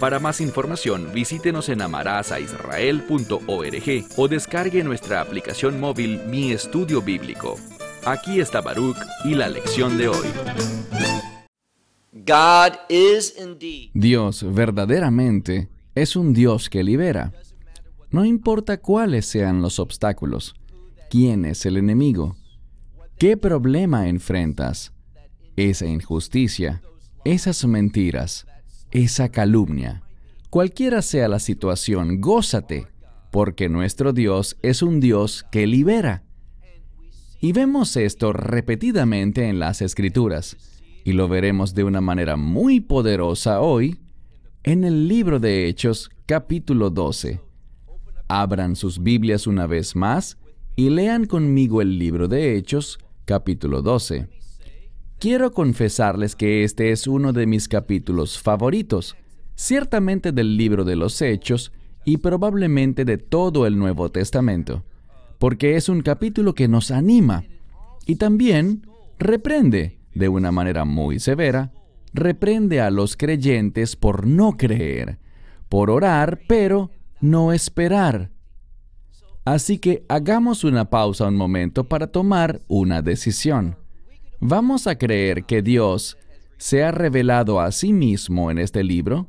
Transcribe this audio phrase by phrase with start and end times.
[0.00, 7.56] Para más información, visítenos en amarazaisrael.org o descargue nuestra aplicación móvil Mi Estudio Bíblico.
[8.04, 10.28] Aquí está Baruch y la lección de hoy.
[13.92, 17.32] Dios verdaderamente es un Dios que libera.
[18.10, 20.54] No importa cuáles sean los obstáculos,
[21.10, 22.36] quién es el enemigo,
[23.18, 24.92] qué problema enfrentas,
[25.56, 26.82] esa injusticia,
[27.24, 28.46] esas mentiras,
[28.90, 30.02] esa calumnia.
[30.50, 32.86] Cualquiera sea la situación, gózate,
[33.30, 36.24] porque nuestro Dios es un Dios que libera.
[37.40, 40.56] Y vemos esto repetidamente en las Escrituras,
[41.04, 43.98] y lo veremos de una manera muy poderosa hoy
[44.64, 47.40] en el libro de Hechos capítulo 12.
[48.26, 50.36] Abran sus Biblias una vez más
[50.76, 54.28] y lean conmigo el libro de Hechos capítulo 12.
[55.18, 59.16] Quiero confesarles que este es uno de mis capítulos favoritos,
[59.56, 61.72] ciertamente del libro de los Hechos
[62.04, 64.84] y probablemente de todo el Nuevo Testamento,
[65.40, 67.42] porque es un capítulo que nos anima
[68.06, 68.86] y también
[69.18, 71.72] reprende, de una manera muy severa,
[72.14, 75.18] reprende a los creyentes por no creer,
[75.68, 78.30] por orar, pero no esperar.
[79.44, 83.76] Así que hagamos una pausa un momento para tomar una decisión.
[84.40, 86.16] ¿Vamos a creer que Dios
[86.58, 89.26] se ha revelado a sí mismo en este libro?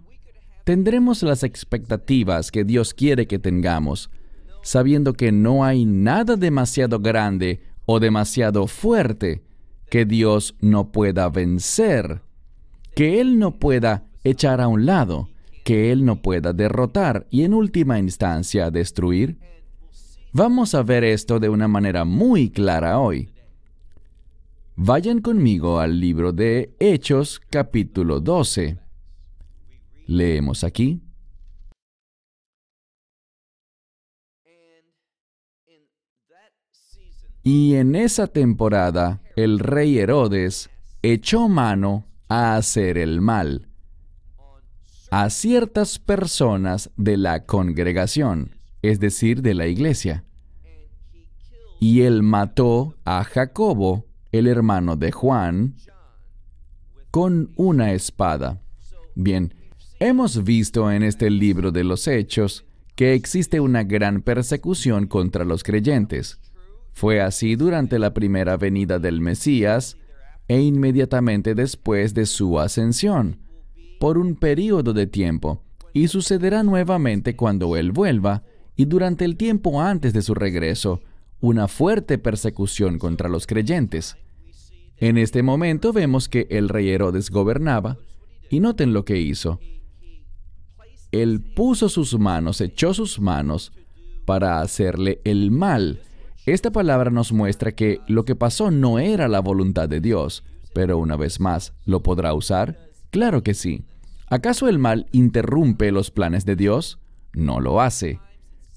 [0.65, 4.11] ¿Tendremos las expectativas que Dios quiere que tengamos,
[4.61, 9.41] sabiendo que no hay nada demasiado grande o demasiado fuerte
[9.89, 12.21] que Dios no pueda vencer,
[12.93, 15.29] que Él no pueda echar a un lado,
[15.63, 19.39] que Él no pueda derrotar y en última instancia destruir?
[20.33, 23.31] Vamos a ver esto de una manera muy clara hoy.
[24.81, 28.79] Vayan conmigo al libro de Hechos capítulo 12.
[30.07, 31.01] Leemos aquí.
[37.43, 40.69] Y en esa temporada el rey Herodes
[41.01, 43.67] echó mano a hacer el mal
[45.11, 50.23] a ciertas personas de la congregación, es decir, de la iglesia.
[51.81, 55.75] Y él mató a Jacobo, el hermano de Juan,
[57.11, 58.61] con una espada.
[59.15, 59.53] Bien,
[59.99, 65.63] hemos visto en este libro de los Hechos que existe una gran persecución contra los
[65.63, 66.39] creyentes.
[66.93, 69.97] Fue así durante la primera venida del Mesías
[70.47, 73.39] e inmediatamente después de su ascensión,
[73.99, 75.63] por un período de tiempo,
[75.93, 78.43] y sucederá nuevamente cuando Él vuelva
[78.75, 81.01] y durante el tiempo antes de su regreso,
[81.41, 84.17] una fuerte persecución contra los creyentes.
[84.97, 87.97] En este momento vemos que el rey Herodes gobernaba,
[88.49, 89.59] y noten lo que hizo.
[91.11, 93.71] Él puso sus manos, echó sus manos
[94.25, 96.01] para hacerle el mal.
[96.45, 100.97] Esta palabra nos muestra que lo que pasó no era la voluntad de Dios, pero
[100.97, 102.89] una vez más, ¿lo podrá usar?
[103.11, 103.85] Claro que sí.
[104.27, 106.99] ¿Acaso el mal interrumpe los planes de Dios?
[107.33, 108.19] No lo hace.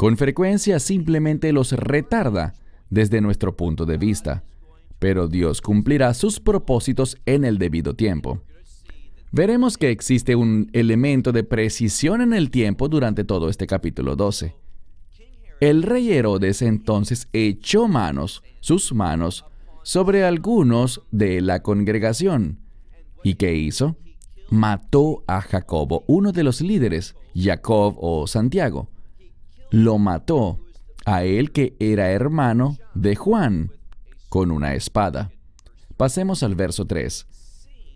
[0.02, 2.54] Con frecuencia simplemente los retarda
[2.90, 4.42] desde nuestro punto de vista,
[4.98, 8.42] pero Dios cumplirá sus propósitos en el debido tiempo.
[9.30, 14.56] Veremos que existe un elemento de precisión en el tiempo durante todo este capítulo 12.
[15.60, 19.44] El rey Herodes entonces echó manos, sus manos,
[19.84, 22.58] sobre algunos de la congregación.
[23.22, 23.94] ¿Y qué hizo?
[24.50, 28.88] Mató a Jacobo, uno de los líderes, Jacob o Santiago
[29.72, 30.60] lo mató
[31.04, 33.72] a él que era hermano de Juan
[34.28, 35.32] con una espada.
[35.96, 37.26] Pasemos al verso 3.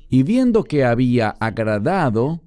[0.09, 2.41] Y viendo que había agradado,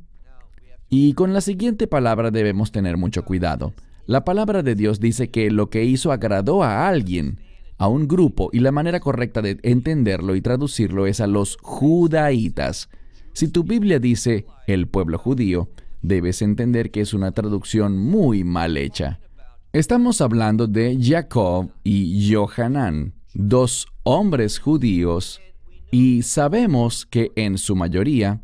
[0.89, 3.73] y con la siguiente palabra debemos tener mucho cuidado.
[4.07, 7.39] La palabra de Dios dice que lo que hizo agradó a alguien,
[7.77, 12.89] a un grupo, y la manera correcta de entenderlo y traducirlo es a los judaítas.
[13.33, 15.69] Si tu Biblia dice el pueblo judío,
[16.01, 19.19] debes entender que es una traducción muy mal hecha.
[19.73, 25.41] Estamos hablando de Jacob y Johanan, dos hombres judíos,
[25.91, 28.41] y sabemos que en su mayoría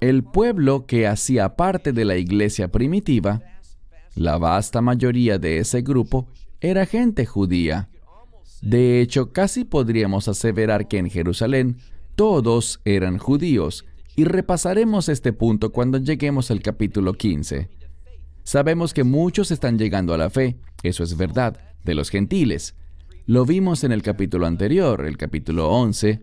[0.00, 3.42] el pueblo que hacía parte de la iglesia primitiva,
[4.14, 6.28] la vasta mayoría de ese grupo
[6.60, 7.88] era gente judía.
[8.62, 11.78] De hecho, casi podríamos aseverar que en Jerusalén
[12.16, 13.84] todos eran judíos,
[14.16, 17.68] y repasaremos este punto cuando lleguemos al capítulo 15.
[18.42, 22.74] Sabemos que muchos están llegando a la fe, eso es verdad, de los gentiles.
[23.26, 26.20] Lo vimos en el capítulo anterior, el capítulo 11,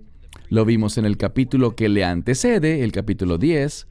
[0.49, 3.87] lo vimos en el capítulo que le antecede, el capítulo 10,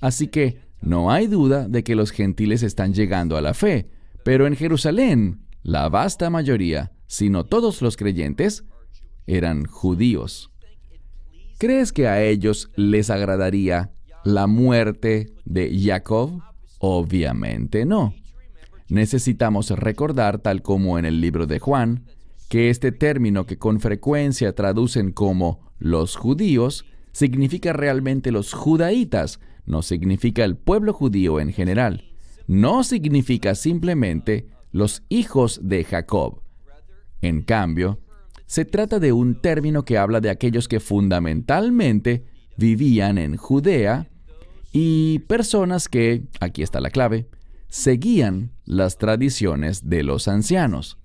[0.00, 3.88] así que no hay duda de que los gentiles están llegando a la fe,
[4.22, 8.64] pero en Jerusalén, la vasta mayoría, si no todos los creyentes,
[9.26, 10.50] eran judíos.
[11.58, 13.92] ¿Crees que a ellos les agradaría
[14.24, 16.40] la muerte de Jacob?
[16.78, 18.14] Obviamente no.
[18.88, 22.04] Necesitamos recordar, tal como en el libro de Juan,
[22.48, 29.82] que este término que con frecuencia traducen como los judíos significa realmente los judaítas, no
[29.82, 32.04] significa el pueblo judío en general,
[32.46, 36.42] no significa simplemente los hijos de Jacob.
[37.22, 38.00] En cambio,
[38.54, 42.24] se trata de un término que habla de aquellos que fundamentalmente
[42.56, 44.06] vivían en Judea
[44.70, 47.26] y personas que, aquí está la clave,
[47.66, 50.98] seguían las tradiciones de los ancianos.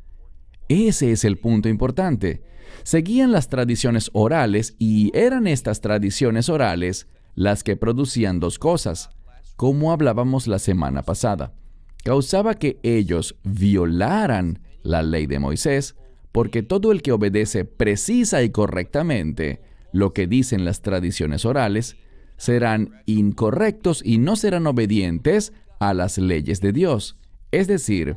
[0.68, 2.44] Ese es el punto importante.
[2.84, 9.10] Seguían las tradiciones orales y eran estas tradiciones orales las que producían dos cosas,
[9.56, 11.56] como hablábamos la semana pasada.
[12.04, 15.96] Causaba que ellos violaran la ley de Moisés,
[16.32, 19.62] porque todo el que obedece precisa y correctamente
[19.92, 21.98] lo que dicen las tradiciones orales,
[22.38, 27.18] serán incorrectos y no serán obedientes a las leyes de Dios.
[27.52, 28.16] Es decir,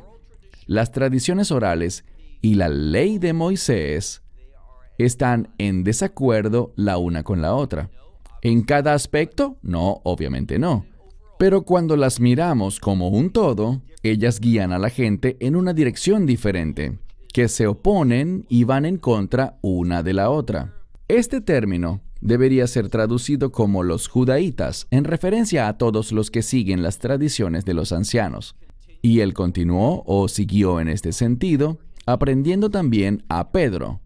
[0.65, 2.05] las tradiciones orales
[2.41, 4.21] y la ley de Moisés
[4.97, 7.89] están en desacuerdo la una con la otra.
[8.41, 9.57] ¿En cada aspecto?
[9.61, 10.85] No, obviamente no.
[11.39, 16.25] Pero cuando las miramos como un todo, ellas guían a la gente en una dirección
[16.25, 16.99] diferente,
[17.33, 20.73] que se oponen y van en contra una de la otra.
[21.09, 26.81] Este término debería ser traducido como los judaítas, en referencia a todos los que siguen
[26.81, 28.55] las tradiciones de los ancianos.
[29.01, 33.99] Y él continuó o siguió en este sentido, aprendiendo también a Pedro,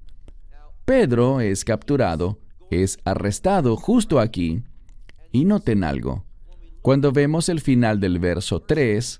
[0.87, 2.39] Pedro es capturado,
[2.71, 4.63] es arrestado justo aquí.
[5.33, 6.23] Y noten algo.
[6.81, 9.19] Cuando vemos el final del verso 3,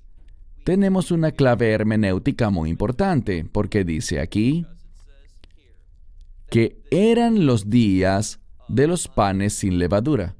[0.67, 4.65] tenemos una clave hermenéutica muy importante, porque dice aquí
[6.49, 10.35] que eran los días de los panes sin levadura.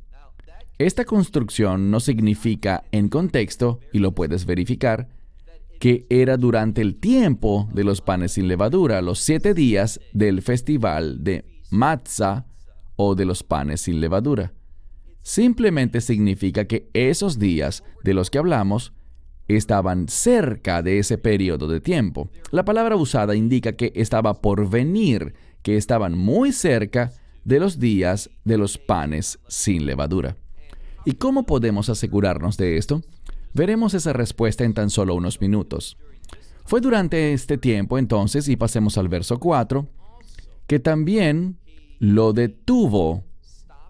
[0.80, 5.08] Esta construcción no significa en contexto, y lo puedes verificar,
[5.80, 11.24] que era durante el tiempo de los panes sin levadura, los siete días del festival
[11.24, 12.48] de Matzah
[12.98, 14.52] o de los panes sin levadura.
[15.22, 18.92] Simplemente significa que esos días de los que hablamos
[19.48, 22.30] estaban cerca de ese periodo de tiempo.
[22.52, 27.12] La palabra usada indica que estaba por venir, que estaban muy cerca
[27.44, 30.36] de los días de los panes sin levadura.
[31.06, 33.02] ¿Y cómo podemos asegurarnos de esto?
[33.54, 35.98] Veremos esa respuesta en tan solo unos minutos.
[36.66, 39.88] Fue durante este tiempo entonces, y pasemos al verso 4,
[40.68, 41.58] que también
[42.00, 43.24] lo detuvo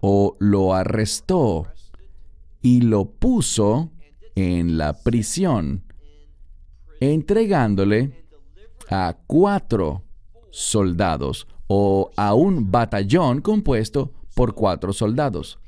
[0.00, 1.66] o lo arrestó
[2.62, 3.90] y lo puso
[4.38, 5.82] en la prisión,
[7.00, 8.24] entregándole
[8.88, 10.04] a cuatro
[10.50, 15.58] soldados o a un batallón compuesto por cuatro soldados.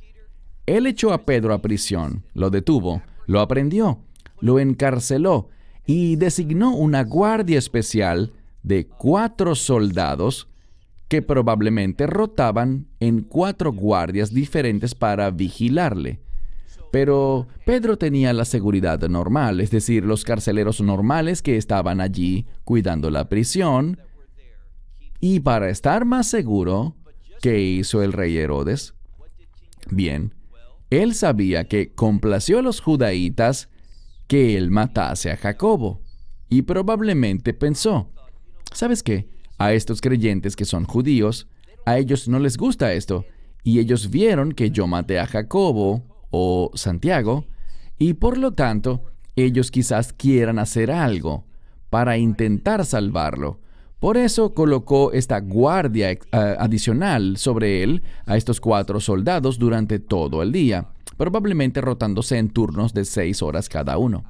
[0.67, 3.99] Él echó a Pedro a prisión, lo detuvo, lo aprendió,
[4.41, 5.49] lo encarceló
[5.85, 10.47] y designó una guardia especial de cuatro soldados
[11.09, 16.21] que probablemente rotaban en cuatro guardias diferentes para vigilarle.
[16.91, 23.11] Pero Pedro tenía la seguridad normal, es decir, los carceleros normales que estaban allí cuidando
[23.11, 23.99] la prisión.
[25.21, 26.97] Y para estar más seguro,
[27.41, 28.95] ¿qué hizo el rey Herodes?
[29.91, 30.35] Bien,
[30.91, 33.69] él sabía que complació a los judaítas
[34.27, 36.01] que él matase a Jacobo,
[36.49, 38.11] y probablemente pensó,
[38.73, 39.29] ¿sabes qué?
[39.59, 41.49] A estos creyentes que son judíos,
[41.87, 43.25] a ellos no les gusta esto,
[43.63, 47.45] y ellos vieron que yo maté a Jacobo o Santiago,
[47.99, 49.05] y por lo tanto,
[49.37, 51.45] ellos quizás quieran hacer algo
[51.91, 53.59] para intentar salvarlo.
[53.99, 60.43] Por eso colocó esta guardia eh, adicional sobre él a estos cuatro soldados durante todo
[60.43, 60.87] el día,
[61.19, 64.25] probablemente rotándose en turnos de seis horas cada uno.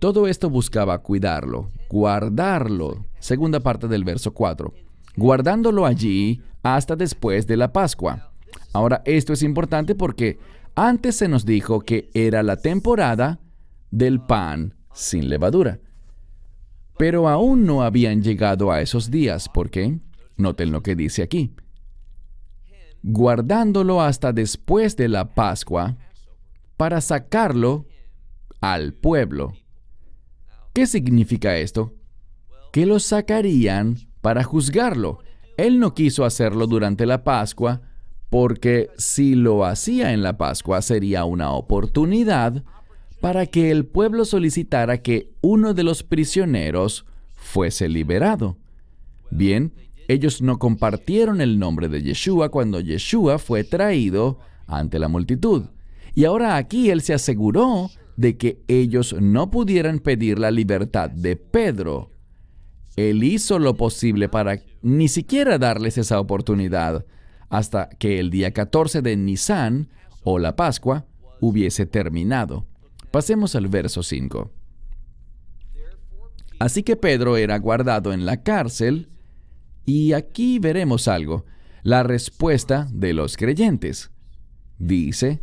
[0.00, 4.72] Todo esto buscaba cuidarlo, guardarlo, segunda parte del verso 4,
[5.14, 8.29] guardándolo allí hasta después de la Pascua.
[8.72, 10.38] Ahora, esto es importante porque
[10.74, 13.40] antes se nos dijo que era la temporada
[13.90, 15.80] del pan sin levadura.
[16.96, 19.48] Pero aún no habían llegado a esos días.
[19.48, 19.98] ¿Por qué?
[20.36, 21.54] Noten lo que dice aquí.
[23.02, 25.96] Guardándolo hasta después de la Pascua
[26.76, 27.86] para sacarlo
[28.60, 29.54] al pueblo.
[30.72, 31.94] ¿Qué significa esto?
[32.72, 35.18] Que lo sacarían para juzgarlo.
[35.56, 37.82] Él no quiso hacerlo durante la Pascua
[38.30, 42.64] porque si lo hacía en la Pascua sería una oportunidad
[43.20, 48.56] para que el pueblo solicitara que uno de los prisioneros fuese liberado.
[49.30, 49.72] Bien,
[50.08, 55.64] ellos no compartieron el nombre de Yeshua cuando Yeshua fue traído ante la multitud.
[56.14, 61.36] Y ahora aquí él se aseguró de que ellos no pudieran pedir la libertad de
[61.36, 62.10] Pedro.
[62.96, 67.04] Él hizo lo posible para ni siquiera darles esa oportunidad
[67.50, 69.88] hasta que el día 14 de Nisan
[70.22, 71.06] o la Pascua
[71.40, 72.66] hubiese terminado.
[73.10, 74.50] Pasemos al verso 5.
[76.60, 79.08] Así que Pedro era guardado en la cárcel
[79.84, 81.44] y aquí veremos algo,
[81.82, 84.10] la respuesta de los creyentes.
[84.78, 85.42] Dice,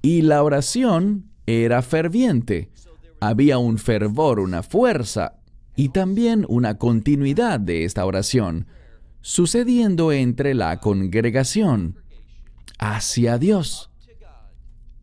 [0.00, 2.70] y la oración era ferviente,
[3.20, 5.38] había un fervor, una fuerza
[5.74, 8.66] y también una continuidad de esta oración
[9.22, 11.96] sucediendo entre la congregación
[12.78, 13.90] hacia Dios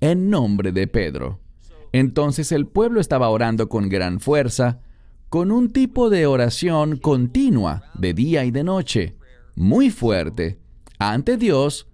[0.02, 1.40] en nombre de Pedro.
[1.92, 4.82] Entonces el pueblo estaba orando con gran fuerza,
[5.30, 9.16] con un tipo de oración continua de día y de noche,
[9.56, 10.60] muy fuerte,
[11.00, 11.88] ante Dios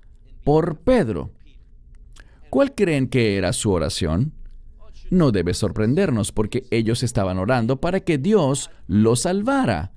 [0.44, 1.32] por Pedro.
[2.50, 4.34] ¿Cuál creen que era su oración?
[5.10, 9.95] No debe sorprendernos porque ellos estaban orando para que Dios lo salvara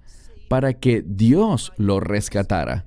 [0.49, 2.87] para que Dios lo rescatara.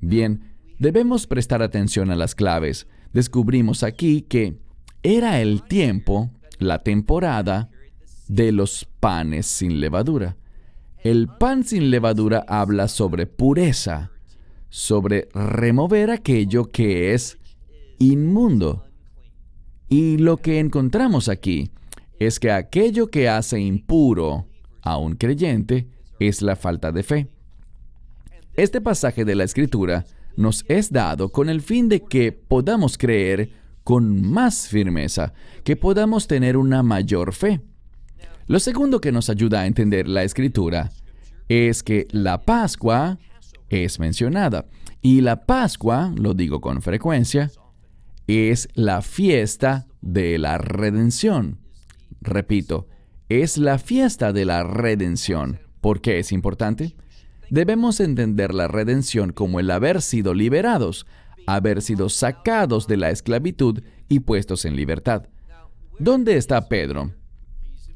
[0.00, 2.86] Bien, debemos prestar atención a las claves.
[3.12, 4.58] Descubrimos aquí que
[5.02, 7.70] era el tiempo, la temporada
[8.28, 10.36] de los panes sin levadura.
[11.02, 14.10] El pan sin levadura habla sobre pureza,
[14.70, 17.38] sobre remover aquello que es
[17.98, 18.86] inmundo.
[19.88, 21.70] Y lo que encontramos aquí
[22.18, 24.46] es que aquello que hace impuro
[24.82, 27.28] a un creyente es la falta de fe.
[28.54, 30.04] Este pasaje de la Escritura
[30.36, 33.50] nos es dado con el fin de que podamos creer
[33.82, 37.60] con más firmeza, que podamos tener una mayor fe.
[38.46, 40.90] Lo segundo que nos ayuda a entender la Escritura
[41.48, 43.18] es que la Pascua
[43.68, 44.66] es mencionada.
[45.00, 47.50] Y la Pascua, lo digo con frecuencia,
[48.26, 51.58] es la fiesta de la redención.
[52.20, 52.88] Repito,
[53.28, 55.60] es la fiesta de la redención.
[55.84, 56.96] ¿Por qué es importante?
[57.50, 61.06] Debemos entender la redención como el haber sido liberados,
[61.46, 65.28] haber sido sacados de la esclavitud y puestos en libertad.
[65.98, 67.12] ¿Dónde está Pedro?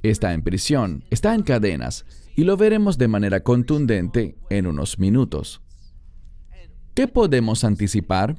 [0.02, 2.04] Está en prisión, está en cadenas,
[2.36, 5.62] y lo veremos de manera contundente en unos minutos.
[6.92, 8.36] ¿Qué podemos anticipar?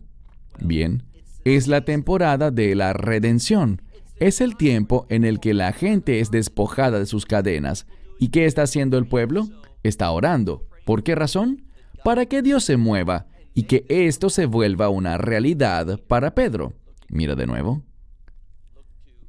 [0.60, 1.06] Bien,
[1.44, 3.82] es la temporada de la redención.
[4.20, 7.88] Es el tiempo en el que la gente es despojada de sus cadenas
[8.20, 9.48] ¿Y qué está haciendo el pueblo?
[9.82, 10.68] Está orando.
[10.86, 11.64] ¿Por qué razón?
[12.04, 16.74] Para que Dios se mueva y que esto se vuelva una realidad para Pedro.
[17.08, 17.82] Mira de nuevo.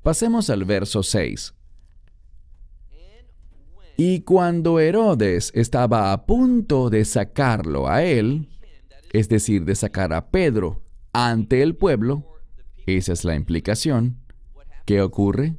[0.03, 1.55] Pasemos al verso 6.
[3.97, 8.49] Y cuando Herodes estaba a punto de sacarlo a él,
[9.13, 10.83] es decir, de sacar a Pedro
[11.13, 12.25] ante el pueblo,
[12.87, 14.17] esa es la implicación,
[14.87, 15.57] ¿qué ocurre?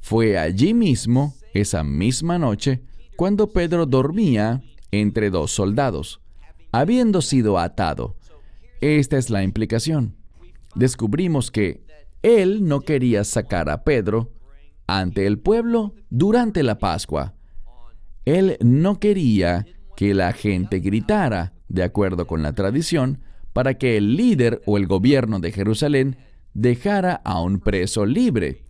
[0.00, 2.82] Fue allí mismo esa misma noche
[3.16, 6.20] cuando Pedro dormía entre dos soldados,
[6.72, 8.16] habiendo sido atado.
[8.80, 10.16] Esta es la implicación.
[10.74, 11.82] Descubrimos que
[12.22, 14.32] él no quería sacar a Pedro
[14.86, 17.34] ante el pueblo durante la Pascua.
[18.24, 19.66] Él no quería
[19.96, 23.20] que la gente gritara, de acuerdo con la tradición,
[23.52, 26.16] para que el líder o el gobierno de Jerusalén
[26.54, 28.64] dejara a un preso libre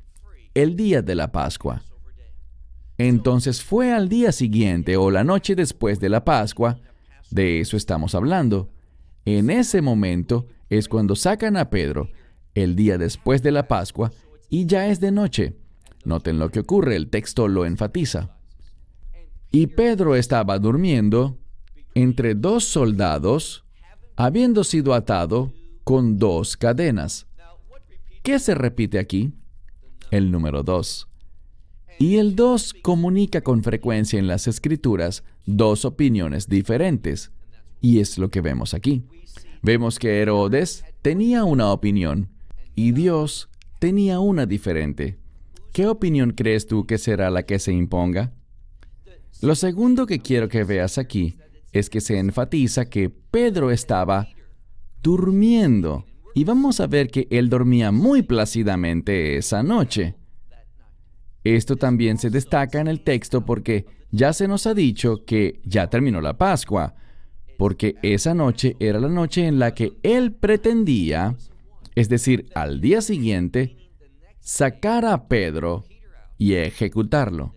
[0.54, 1.82] el día de la Pascua.
[3.00, 6.78] Entonces fue al día siguiente o la noche después de la Pascua,
[7.30, 8.69] de eso estamos hablando.
[9.25, 12.11] En ese momento es cuando sacan a Pedro,
[12.54, 14.12] el día después de la Pascua,
[14.50, 15.57] y ya es de noche.
[16.04, 18.37] Noten lo que ocurre, el texto lo enfatiza.
[19.50, 21.38] Y Pedro estaba durmiendo
[21.95, 23.64] entre dos soldados,
[24.14, 25.54] habiendo sido atado
[25.85, 27.26] con dos cadenas.
[28.23, 29.33] ¿Qué se repite aquí?
[30.11, 31.10] El número dos.
[32.02, 37.30] Y el 2 comunica con frecuencia en las escrituras dos opiniones diferentes.
[37.83, 39.04] Y es lo que vemos aquí.
[39.61, 42.30] Vemos que Herodes tenía una opinión
[42.75, 45.19] y Dios tenía una diferente.
[45.75, 48.33] ¿Qué opinión crees tú que será la que se imponga?
[49.42, 51.37] Lo segundo que quiero que veas aquí
[51.71, 54.26] es que se enfatiza que Pedro estaba
[55.02, 56.07] durmiendo.
[56.35, 60.14] Y vamos a ver que él dormía muy plácidamente esa noche.
[61.44, 65.88] Esto también se destaca en el texto porque ya se nos ha dicho que ya
[65.88, 66.94] terminó la Pascua,
[67.59, 71.37] porque esa noche era la noche en la que él pretendía,
[71.94, 73.76] es decir, al día siguiente,
[74.40, 75.85] sacar a Pedro
[76.38, 77.54] y ejecutarlo.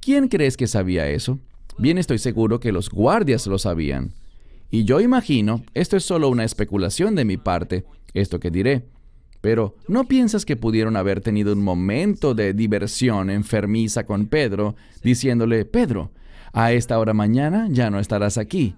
[0.00, 1.38] ¿Quién crees que sabía eso?
[1.78, 4.12] Bien estoy seguro que los guardias lo sabían.
[4.70, 8.88] Y yo imagino, esto es solo una especulación de mi parte, esto que diré,
[9.44, 15.66] pero ¿no piensas que pudieron haber tenido un momento de diversión enfermiza con Pedro, diciéndole,
[15.66, 16.12] Pedro,
[16.54, 18.74] a esta hora mañana ya no estarás aquí,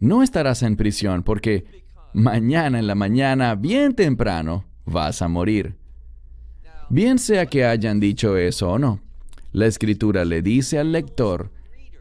[0.00, 1.84] no estarás en prisión porque
[2.14, 5.76] mañana en la mañana, bien temprano, vas a morir?
[6.90, 8.98] Bien sea que hayan dicho eso o no,
[9.52, 11.52] la escritura le dice al lector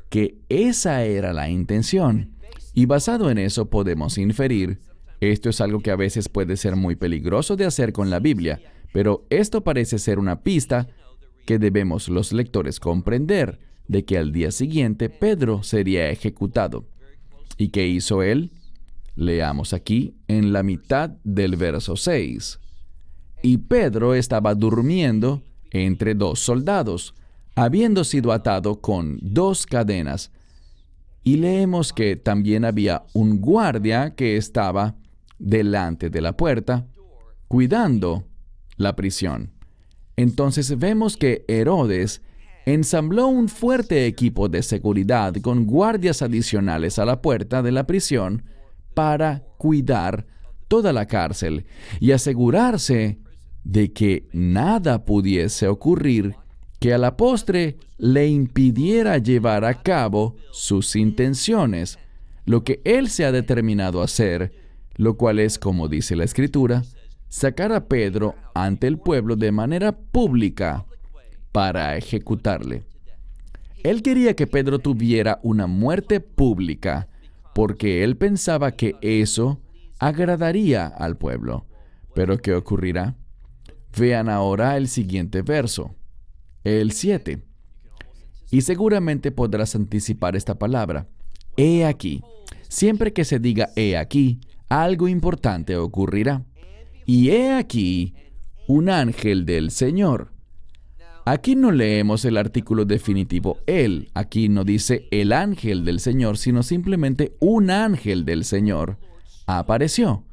[0.10, 2.32] que esa era la intención.
[2.74, 4.80] Y basado en eso podemos inferir,
[5.20, 8.62] esto es algo que a veces puede ser muy peligroso de hacer con la Biblia,
[8.94, 10.88] pero esto parece ser una pista
[11.46, 16.86] que debemos los lectores comprender de que al día siguiente Pedro sería ejecutado.
[17.58, 18.52] ¿Y qué hizo él?
[19.16, 22.60] Leamos aquí en la mitad del verso 6.
[23.42, 27.16] Y Pedro estaba durmiendo entre dos soldados,
[27.56, 30.32] habiendo sido atado con dos cadenas.
[31.24, 34.96] Y leemos que también había un guardia que estaba
[35.40, 36.88] delante de la puerta,
[37.48, 38.26] cuidando
[38.78, 39.52] la prisión.
[40.16, 42.22] Entonces vemos que Herodes
[42.66, 48.44] ensambló un fuerte equipo de seguridad con guardias adicionales a la puerta de la prisión
[48.94, 50.26] para cuidar
[50.68, 51.66] toda la cárcel
[52.00, 53.20] y asegurarse
[53.64, 56.36] de que nada pudiese ocurrir
[56.80, 61.98] que a la postre le impidiera llevar a cabo sus intenciones,
[62.46, 64.54] lo que él se ha determinado a hacer,
[64.98, 66.84] lo cual es, como dice la Escritura,
[67.30, 70.86] sacar a Pedro ante el pueblo de manera pública
[71.52, 72.84] para ejecutarle.
[73.84, 77.08] Él quería que Pedro tuviera una muerte pública,
[77.54, 79.62] porque él pensaba que eso
[80.00, 81.66] agradaría al pueblo.
[82.14, 83.16] Pero ¿qué ocurrirá?
[83.98, 85.96] Vean ahora el siguiente verso
[86.68, 87.42] el 7.
[88.52, 91.08] Y seguramente podrás anticipar esta palabra.
[91.56, 92.22] He aquí.
[92.68, 96.44] Siempre que se diga he aquí, algo importante ocurrirá.
[97.06, 98.16] Y he aquí
[98.68, 100.32] un ángel del Señor.
[101.26, 104.10] Aquí no leemos el artículo definitivo él.
[104.14, 108.98] Aquí no dice el ángel del Señor, sino simplemente un ángel del Señor
[109.46, 110.24] apareció.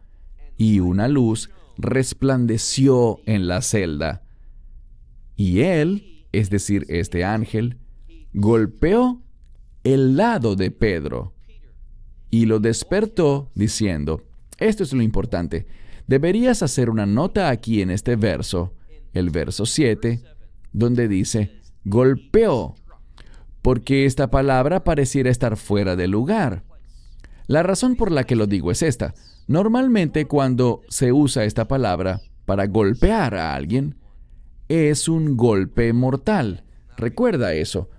[0.56, 4.22] Y una luz resplandeció en la celda.
[5.36, 7.78] Y él es decir, este ángel,
[8.32, 9.22] golpeó
[9.84, 11.33] el lado de Pedro
[12.34, 14.22] y lo despertó diciendo,
[14.58, 15.68] esto es lo importante,
[16.08, 18.74] deberías hacer una nota aquí en este verso,
[19.12, 20.20] el verso 7,
[20.72, 22.74] donde dice, golpeó,
[23.62, 26.64] porque esta palabra pareciera estar fuera de lugar.
[27.46, 29.14] La razón por la que lo digo es esta.
[29.46, 33.94] Normalmente cuando se usa esta palabra para golpear a alguien,
[34.68, 36.64] es un golpe mortal.
[36.96, 37.90] Recuerda eso,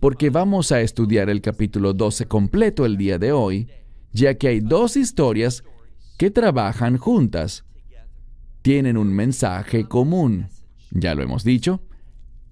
[0.00, 3.68] porque vamos a estudiar el capítulo 12 completo el día de hoy,
[4.12, 5.64] ya que hay dos historias
[6.18, 7.64] que trabajan juntas.
[8.62, 10.48] Tienen un mensaje común.
[10.90, 11.82] Ya lo hemos dicho.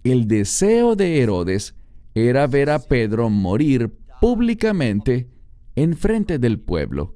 [0.04, 1.74] El deseo de Herodes
[2.14, 5.28] era ver a Pedro morir públicamente
[5.74, 7.14] en frente del pueblo.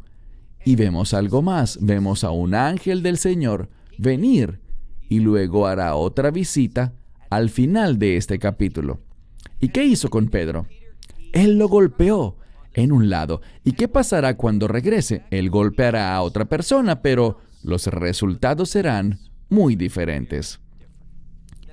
[0.65, 4.61] Y vemos algo más, vemos a un ángel del Señor venir
[5.09, 6.95] y luego hará otra visita
[7.31, 9.01] al final de este capítulo.
[9.61, 10.67] ¿Y qué hizo con Pedro?
[11.33, 12.37] Él lo golpeó
[12.75, 13.41] en un lado.
[13.65, 15.25] ¿Y qué pasará cuando regrese?
[15.31, 19.19] Él golpeará a otra persona, pero los resultados serán
[19.49, 20.61] muy diferentes.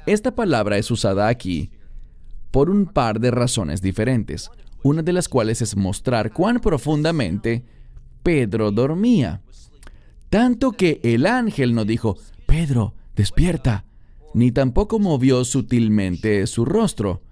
[0.05, 1.71] Esta palabra es usada aquí
[2.51, 4.49] por un par de razones diferentes,
[4.83, 7.65] una de las cuales es mostrar cuán profundamente
[8.23, 9.41] Pedro dormía.
[10.29, 13.85] Tanto que el ángel no dijo, Pedro, despierta,
[14.33, 17.24] ni tampoco movió sutilmente su rostro.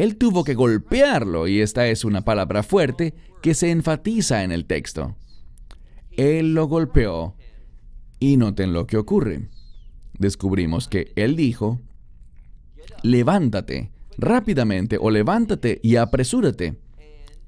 [0.00, 4.64] Él tuvo que golpearlo y esta es una palabra fuerte que se enfatiza en el
[4.64, 5.14] texto.
[6.12, 7.36] Él lo golpeó
[8.18, 9.50] y noten lo que ocurre.
[10.14, 11.82] Descubrimos que él dijo,
[13.02, 16.78] levántate rápidamente o levántate y apresúrate.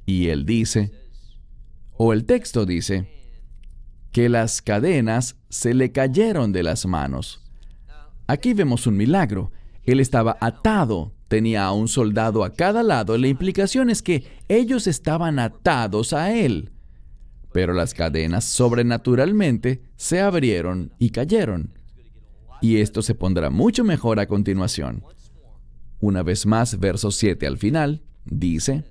[0.05, 0.93] Y él dice,
[1.97, 3.09] O el texto dice
[4.11, 7.41] que las cadenas se le cayeron de las manos.
[8.27, 9.53] Aquí vemos un milagro.
[9.85, 13.17] Él estaba atado, tenía a un soldado a cada lado.
[13.17, 16.73] La implicación es que ellos estaban atados a él.
[17.55, 21.73] Pero las cadenas sobrenaturalmente se abrieron y cayeron.
[22.61, 25.05] Y esto se pondrá mucho mejor a continuación.
[26.01, 28.85] Una vez más, verso 7 al final, dice,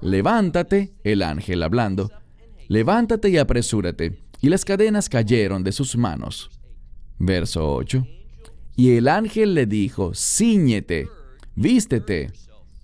[0.00, 2.10] Levántate, el ángel hablando,
[2.68, 4.18] levántate y apresúrate.
[4.40, 6.50] Y las cadenas cayeron de sus manos.
[7.18, 8.06] Verso 8.
[8.76, 11.19] Y el ángel le dijo, Cíñete,
[11.60, 12.32] vístete,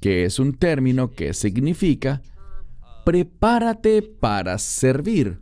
[0.01, 2.23] que es un término que significa,
[3.05, 5.41] prepárate para servir.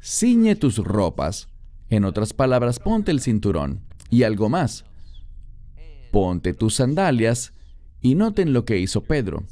[0.00, 1.48] Ciñe tus ropas.
[1.88, 3.80] En otras palabras, ponte el cinturón.
[4.10, 4.84] Y algo más.
[6.12, 7.54] Ponte tus sandalias
[8.00, 9.44] y noten lo que hizo Pedro.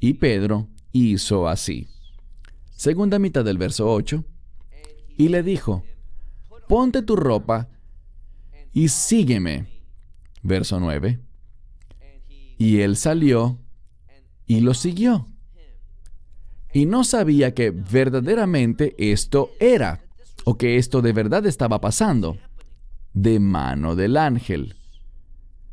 [0.00, 1.88] Y Pedro hizo así.
[2.74, 4.24] Segunda mitad del verso 8.
[5.16, 5.84] Y le dijo,
[6.68, 7.68] ponte tu ropa
[8.72, 9.66] y sígueme.
[10.42, 11.25] Verso 9.
[12.58, 13.58] Y él salió
[14.46, 15.26] y lo siguió.
[16.72, 20.00] Y no sabía que verdaderamente esto era,
[20.44, 22.36] o que esto de verdad estaba pasando,
[23.12, 24.76] de mano del ángel,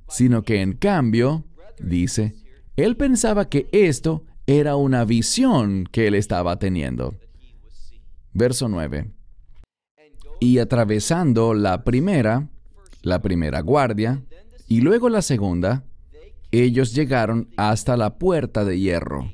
[0.07, 1.43] sino que en cambio,
[1.79, 2.35] dice,
[2.77, 7.15] él pensaba que esto era una visión que él estaba teniendo.
[8.33, 9.11] Verso 9.
[10.39, 12.49] Y atravesando la primera,
[13.01, 14.23] la primera guardia,
[14.67, 15.83] y luego la segunda,
[16.61, 19.33] ellos llegaron hasta la puerta de hierro.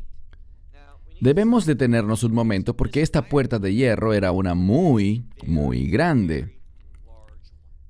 [1.20, 6.58] Debemos detenernos un momento porque esta puerta de hierro era una muy, muy grande.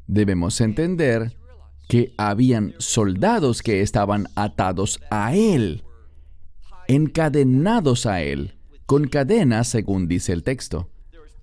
[0.08, 1.38] Debemos entender
[1.88, 5.84] que habían soldados que estaban atados a él,
[6.88, 8.56] encadenados a él,
[8.88, 10.90] con cadenas según dice el texto.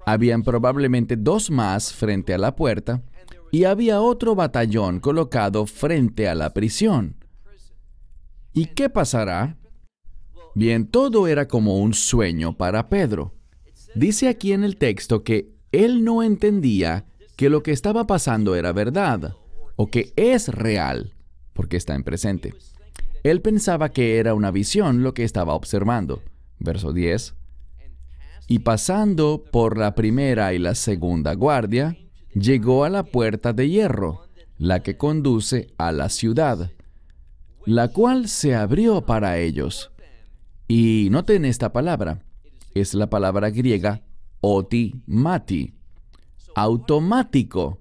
[0.05, 3.03] Habían probablemente dos más frente a la puerta
[3.53, 7.15] y había otro batallón colocado frente a la prisión.
[8.57, 9.59] ¿Y qué pasará?
[10.55, 13.35] Bien, todo era como un sueño para Pedro.
[13.95, 17.05] Dice aquí en el texto que él no entendía
[17.37, 19.37] que lo que estaba pasando era verdad
[19.77, 21.13] o que es real,
[21.53, 22.55] porque está en presente.
[23.25, 26.23] Él pensaba que era una visión lo que estaba observando.
[26.59, 27.35] Verso 10.
[28.49, 31.95] Y pasando por la primera y la segunda guardia,
[32.33, 34.23] llegó a la puerta de hierro,
[34.57, 36.71] la que conduce a la ciudad,
[37.67, 39.91] la cual se abrió para ellos.
[40.69, 42.25] Y noten esta palabra,
[42.75, 44.03] es la palabra griega
[44.41, 45.75] oti mati,
[46.55, 47.81] automático.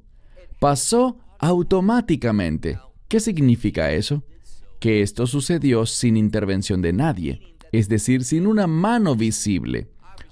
[0.59, 2.79] Pasó automáticamente.
[3.07, 4.23] ¿Qué significa eso?
[4.79, 9.89] Que esto sucedió sin intervención de nadie, es decir, sin una mano visible.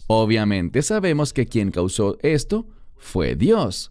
[0.08, 3.90] Obviamente sabemos que quien causó esto fue Dios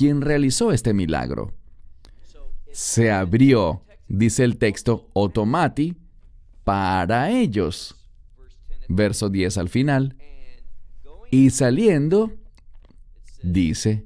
[0.00, 1.52] quien realizó este milagro.
[2.72, 5.96] Se abrió, dice el texto, automati,
[6.64, 7.96] para ellos.
[8.88, 10.16] Verso 10 al final.
[11.30, 12.32] Y saliendo,
[13.42, 14.04] dice,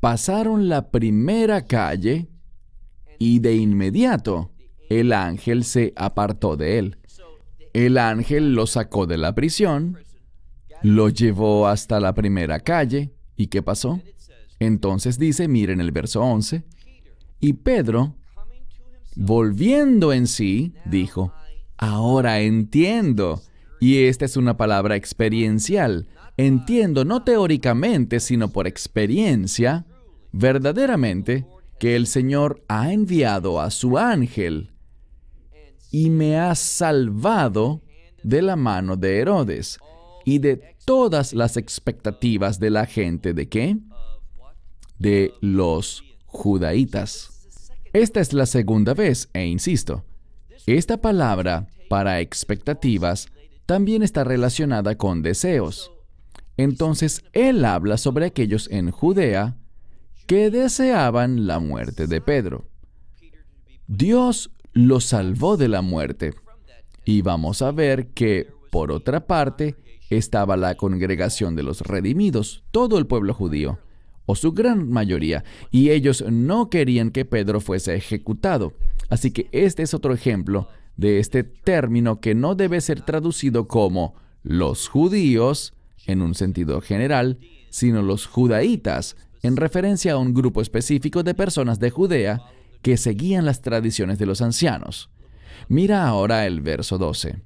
[0.00, 2.26] pasaron la primera calle
[3.18, 4.50] y de inmediato
[4.88, 6.98] el ángel se apartó de él.
[7.74, 9.98] El ángel lo sacó de la prisión,
[10.82, 13.12] lo llevó hasta la primera calle.
[13.36, 14.00] ¿Y qué pasó?
[14.58, 16.64] Entonces dice, miren el verso 11,
[17.40, 18.14] y Pedro,
[19.16, 21.32] volviendo en sí, dijo,
[21.76, 23.42] ahora entiendo.
[23.80, 26.08] Y esta es una palabra experiencial.
[26.36, 29.86] Entiendo no teóricamente, sino por experiencia,
[30.32, 31.46] verdaderamente,
[31.78, 34.72] que el Señor ha enviado a su ángel
[35.90, 37.82] y me ha salvado
[38.22, 39.78] de la mano de Herodes
[40.24, 43.76] y de todas las expectativas de la gente de qué?
[44.98, 47.33] de los judaítas.
[47.94, 50.04] Esta es la segunda vez, e insisto,
[50.66, 53.28] esta palabra para expectativas
[53.66, 55.92] también está relacionada con deseos.
[56.56, 59.56] Entonces, él habla sobre aquellos en Judea
[60.26, 62.66] que deseaban la muerte de Pedro.
[63.86, 66.34] Dios lo salvó de la muerte.
[67.04, 69.76] Y vamos a ver que, por otra parte,
[70.10, 73.78] estaba la congregación de los redimidos, todo el pueblo judío
[74.26, 78.72] o su gran mayoría, y ellos no querían que Pedro fuese ejecutado.
[79.08, 84.14] Así que este es otro ejemplo de este término que no debe ser traducido como
[84.42, 85.74] los judíos
[86.06, 87.38] en un sentido general,
[87.70, 92.42] sino los judaítas en referencia a un grupo específico de personas de Judea
[92.82, 95.10] que seguían las tradiciones de los ancianos.
[95.68, 97.40] Mira ahora el verso 12.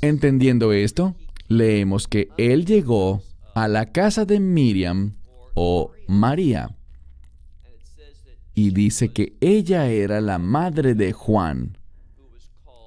[0.00, 1.14] Entendiendo esto,
[1.48, 3.22] leemos que él llegó
[3.54, 5.16] a la casa de Miriam
[5.54, 6.76] o María
[8.54, 11.78] y dice que ella era la madre de Juan,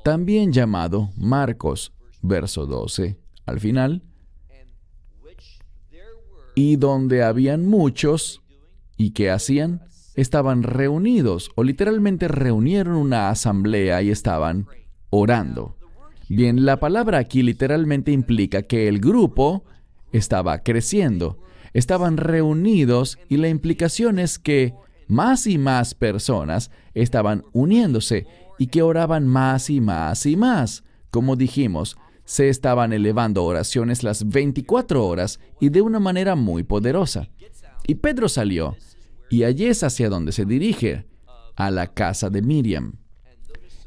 [0.03, 4.03] también llamado Marcos, verso 12, al final,
[6.53, 8.41] y donde habían muchos,
[8.97, 9.81] ¿y qué hacían?
[10.15, 14.67] Estaban reunidos, o literalmente reunieron una asamblea y estaban
[15.09, 15.75] orando.
[16.29, 19.65] Bien, la palabra aquí literalmente implica que el grupo
[20.17, 21.39] estaba creciendo,
[21.73, 24.73] estaban reunidos y la implicación es que
[25.07, 30.83] más y más personas estaban uniéndose y que oraban más y más y más.
[31.11, 37.29] Como dijimos, se estaban elevando oraciones las 24 horas y de una manera muy poderosa.
[37.87, 38.75] Y Pedro salió,
[39.29, 41.05] y allí es hacia donde se dirige,
[41.55, 42.93] a la casa de Miriam.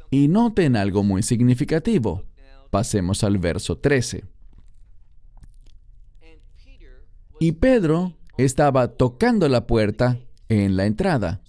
[0.09, 2.23] Y noten algo muy significativo.
[2.71, 4.23] Pasemos al verso 13.
[7.39, 11.41] Y Pedro estaba tocando la puerta en la entrada.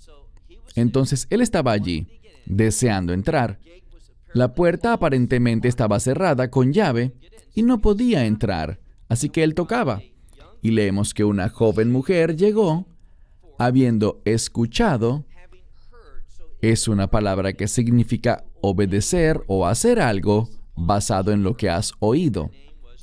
[0.77, 2.07] Entonces él estaba allí,
[2.47, 3.59] deseando entrar.
[4.33, 7.13] La puerta aparentemente estaba cerrada con llave
[7.55, 10.03] y no podía entrar, así que él tocaba.
[10.63, 12.87] Y leemos que una joven mujer llegó,
[13.59, 15.25] habiendo escuchado,
[16.61, 22.51] es una palabra que significa obedecer o hacer algo basado en lo que has oído.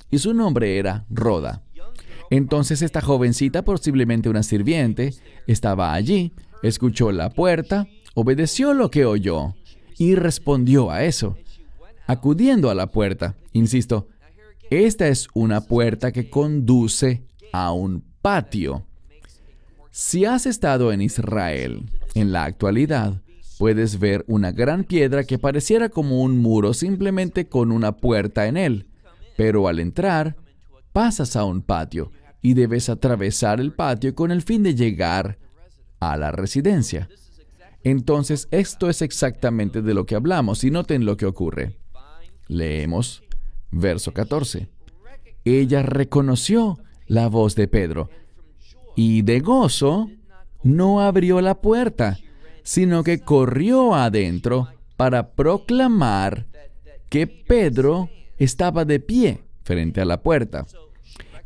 [0.09, 1.63] Y su nombre era Roda.
[2.29, 5.13] Entonces esta jovencita, posiblemente una sirviente,
[5.47, 9.55] estaba allí, escuchó la puerta, obedeció lo que oyó
[9.97, 11.37] y respondió a eso,
[12.05, 13.35] acudiendo a la puerta.
[13.53, 14.07] Insisto,
[14.69, 18.85] esta es una puerta que conduce a un patio.
[19.91, 23.21] Si has estado en Israel en la actualidad,
[23.57, 28.57] puedes ver una gran piedra que pareciera como un muro simplemente con una puerta en
[28.57, 28.87] él,
[29.37, 30.35] pero al entrar,
[30.91, 35.37] pasas a un patio y debes atravesar el patio con el fin de llegar
[35.99, 37.09] a la residencia.
[37.83, 41.77] Entonces, esto es exactamente de lo que hablamos y noten lo que ocurre.
[42.47, 43.23] Leemos
[43.71, 44.67] verso 14.
[45.45, 48.09] Ella reconoció la voz de Pedro
[48.95, 50.09] y de gozo
[50.63, 52.17] no abrió la puerta,
[52.63, 56.47] sino que corrió adentro para proclamar
[57.09, 60.65] que Pedro estaba de pie frente a la puerta.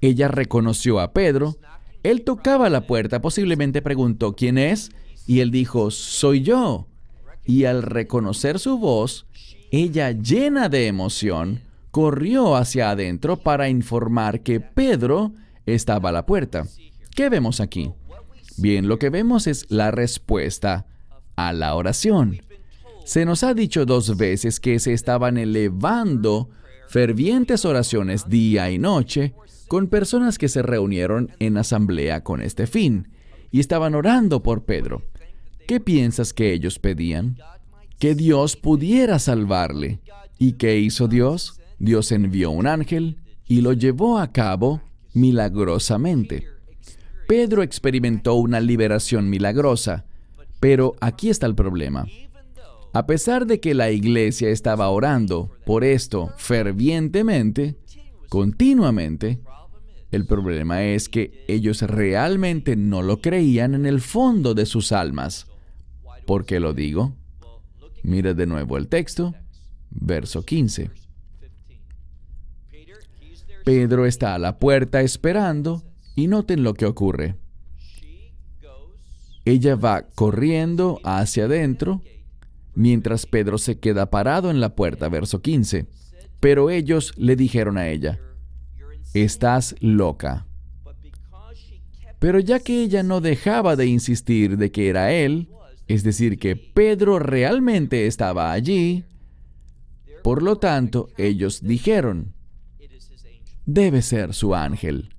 [0.02, 1.56] Ella reconoció a Pedro.
[2.04, 4.92] Él tocaba la puerta, posiblemente preguntó, ¿quién es?
[5.28, 6.88] Y él dijo, soy yo.
[7.46, 9.28] Y al reconocer su voz,
[9.72, 11.62] ella, llena de emoción,
[11.92, 15.34] corrió hacia adentro para informar que Pedro
[15.66, 16.66] estaba a la puerta.
[17.16, 17.92] ¿Qué vemos aquí?
[18.58, 20.88] Bien, lo que vemos es la respuesta
[21.36, 22.42] a la oración.
[23.06, 26.50] Se nos ha dicho dos veces que se estaban elevando
[26.88, 29.34] fervientes oraciones día y noche
[29.72, 33.08] con personas que se reunieron en asamblea con este fin
[33.52, 35.02] y estaban orando por Pedro.
[35.66, 37.38] ¿Qué piensas que ellos pedían?
[37.98, 40.02] Que Dios pudiera salvarle.
[40.38, 41.58] ¿Y qué hizo Dios?
[41.80, 44.82] Dios envió un ángel y lo llevó a cabo
[45.14, 46.48] milagrosamente.
[47.30, 50.04] Pedro experimentó una liberación milagrosa,
[50.60, 52.08] pero aquí está el problema.
[52.92, 57.78] A pesar de que la iglesia estaba orando por esto fervientemente,
[58.28, 59.40] continuamente,
[60.12, 65.48] el problema es que ellos realmente no lo creían en el fondo de sus almas.
[66.26, 67.16] ¿Por qué lo digo?
[68.04, 69.34] Mira de nuevo el texto,
[69.90, 70.92] verso 15.
[73.64, 75.84] Pedro está a la puerta esperando
[76.16, 77.36] y noten lo que ocurre.
[79.46, 82.02] Ella va corriendo hacia adentro
[82.76, 85.88] mientras Pedro se queda parado en la puerta, verso 15.
[86.40, 88.20] Pero ellos le dijeron a ella,
[89.14, 90.46] estás loca.
[92.20, 95.50] Pero ya que ella no dejaba de insistir de que era él,
[95.88, 99.04] es decir, que Pedro realmente estaba allí,
[100.24, 102.34] por lo tanto, ellos dijeron,
[103.66, 105.16] debe ser su ángel.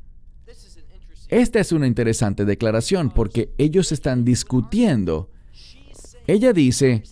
[1.28, 5.30] Esta es una interesante declaración porque ellos están discutiendo.
[6.26, 7.02] Ella dice,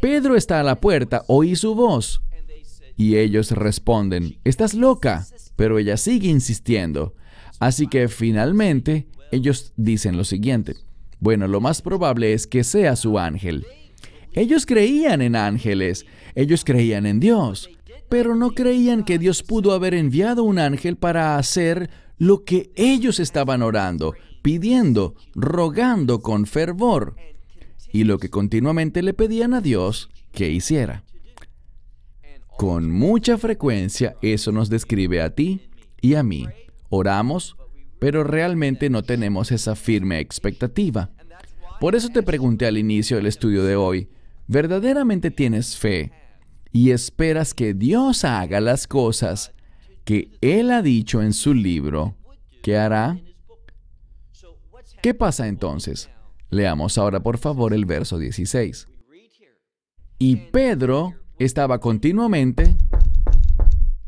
[0.00, 2.22] Pedro está a la puerta, oí su voz.
[2.96, 5.26] Y ellos responden, estás loca
[5.62, 7.14] pero ella sigue insistiendo.
[7.60, 10.74] Así que finalmente ellos dicen lo siguiente.
[11.20, 13.64] Bueno, lo más probable es que sea su ángel.
[14.32, 17.70] Ellos creían en ángeles, ellos creían en Dios,
[18.08, 23.20] pero no creían que Dios pudo haber enviado un ángel para hacer lo que ellos
[23.20, 27.14] estaban orando, pidiendo, rogando con fervor,
[27.92, 31.04] y lo que continuamente le pedían a Dios que hiciera.
[32.56, 35.60] Con mucha frecuencia eso nos describe a ti
[36.00, 36.46] y a mí.
[36.90, 37.56] Oramos,
[37.98, 41.10] pero realmente no tenemos esa firme expectativa.
[41.80, 44.08] Por eso te pregunté al inicio del estudio de hoy,
[44.46, 46.12] ¿verdaderamente tienes fe
[46.70, 49.52] y esperas que Dios haga las cosas
[50.04, 52.16] que Él ha dicho en su libro
[52.62, 53.18] que hará?
[55.02, 56.08] ¿Qué pasa entonces?
[56.50, 58.86] Leamos ahora por favor el verso 16.
[60.18, 62.76] Y Pedro estaba continuamente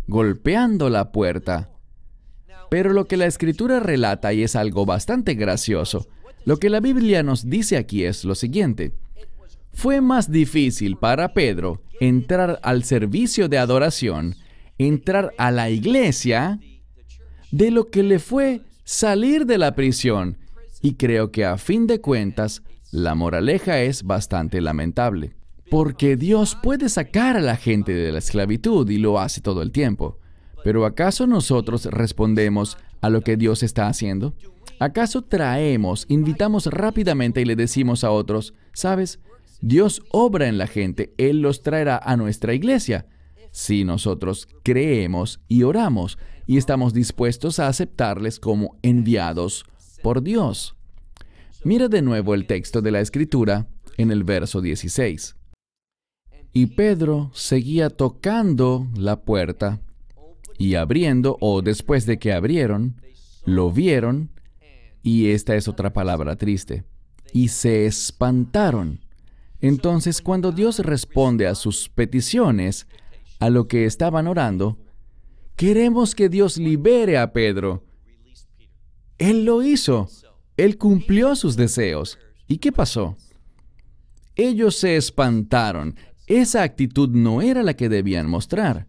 [0.07, 1.70] golpeando la puerta.
[2.70, 6.07] Pero lo que la escritura relata y es algo bastante gracioso,
[6.44, 8.92] lo que la Biblia nos dice aquí es lo siguiente.
[9.73, 14.37] Fue más difícil para Pedro entrar al servicio de adoración,
[14.79, 16.61] entrar a la iglesia,
[17.51, 20.38] de lo que le fue salir de la prisión.
[20.83, 25.35] Y creo que a fin de cuentas, la moraleja es bastante lamentable.
[25.74, 29.72] Porque Dios puede sacar a la gente de la esclavitud y lo hace todo el
[29.72, 30.20] tiempo.
[30.62, 34.37] Pero ¿acaso nosotros respondemos a lo que Dios está haciendo?
[34.78, 39.18] ¿Acaso traemos, invitamos rápidamente y le decimos a otros, sabes,
[39.62, 43.08] Dios obra en la gente, Él los traerá a nuestra iglesia?
[43.50, 49.64] Si nosotros creemos y oramos y estamos dispuestos a aceptarles como enviados
[50.04, 50.76] por Dios.
[51.64, 55.34] Mira de nuevo el texto de la Escritura en el verso 16.
[56.56, 59.80] Y Pedro seguía tocando la puerta
[60.56, 63.00] y abriendo, o después de que abrieron,
[63.44, 64.30] lo vieron,
[65.02, 66.84] y esta es otra palabra triste,
[67.32, 69.00] y se espantaron.
[69.60, 72.86] Entonces, cuando Dios responde a sus peticiones,
[73.40, 74.78] a lo que estaban orando,
[75.56, 77.82] queremos que Dios libere a Pedro.
[79.18, 80.08] Él lo hizo.
[80.56, 82.16] Él cumplió sus deseos.
[82.46, 83.16] ¿Y qué pasó?
[84.36, 88.87] Ellos se espantaron esa actitud no era la que debían mostrar.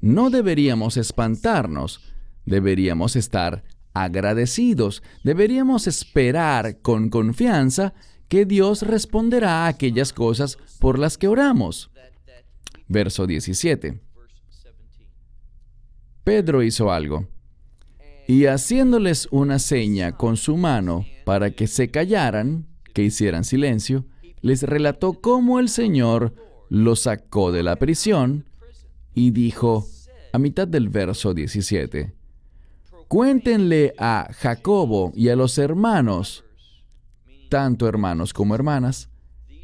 [0.00, 2.00] No deberíamos espantarnos,
[2.44, 7.94] deberíamos estar agradecidos, deberíamos esperar con confianza
[8.28, 11.90] que Dios responderá a aquellas cosas por las que oramos.
[12.88, 14.00] Verso 17.
[16.24, 17.28] Pedro hizo algo,
[18.26, 24.06] y haciéndoles una seña con su mano para que se callaran, que hicieran silencio,
[24.40, 26.34] les relató cómo el Señor
[26.68, 28.44] lo sacó de la prisión
[29.14, 29.86] y dijo,
[30.32, 32.12] a mitad del verso 17,
[33.08, 36.44] cuéntenle a Jacobo y a los hermanos,
[37.48, 39.08] tanto hermanos como hermanas,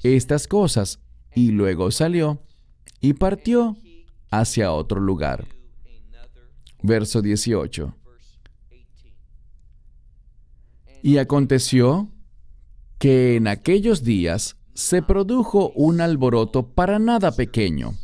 [0.02, 1.00] estas cosas,
[1.34, 2.42] y luego salió
[3.00, 3.76] y partió
[4.30, 5.46] hacia otro lugar.
[6.82, 7.94] Verso 18.
[11.02, 12.08] Y aconteció
[12.98, 17.94] que en aquellos días se produjo un alboroto para nada pequeño.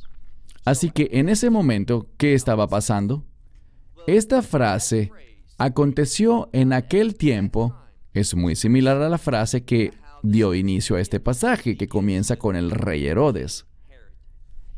[0.64, 3.24] Así que en ese momento, ¿qué estaba pasando?
[4.07, 5.11] Esta frase,
[5.57, 7.74] aconteció en aquel tiempo,
[8.12, 12.57] es muy similar a la frase que dio inicio a este pasaje, que comienza con
[12.57, 13.66] el rey Herodes.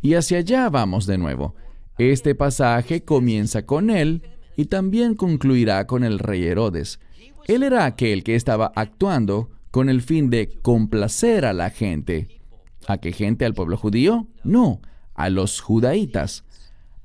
[0.00, 1.54] Y hacia allá vamos de nuevo.
[1.98, 4.22] Este pasaje comienza con él
[4.56, 7.00] y también concluirá con el rey Herodes.
[7.46, 12.40] Él era aquel que estaba actuando con el fin de complacer a la gente.
[12.86, 13.44] ¿A qué gente?
[13.44, 14.26] ¿Al pueblo judío?
[14.42, 14.80] No,
[15.14, 16.44] a los judaítas,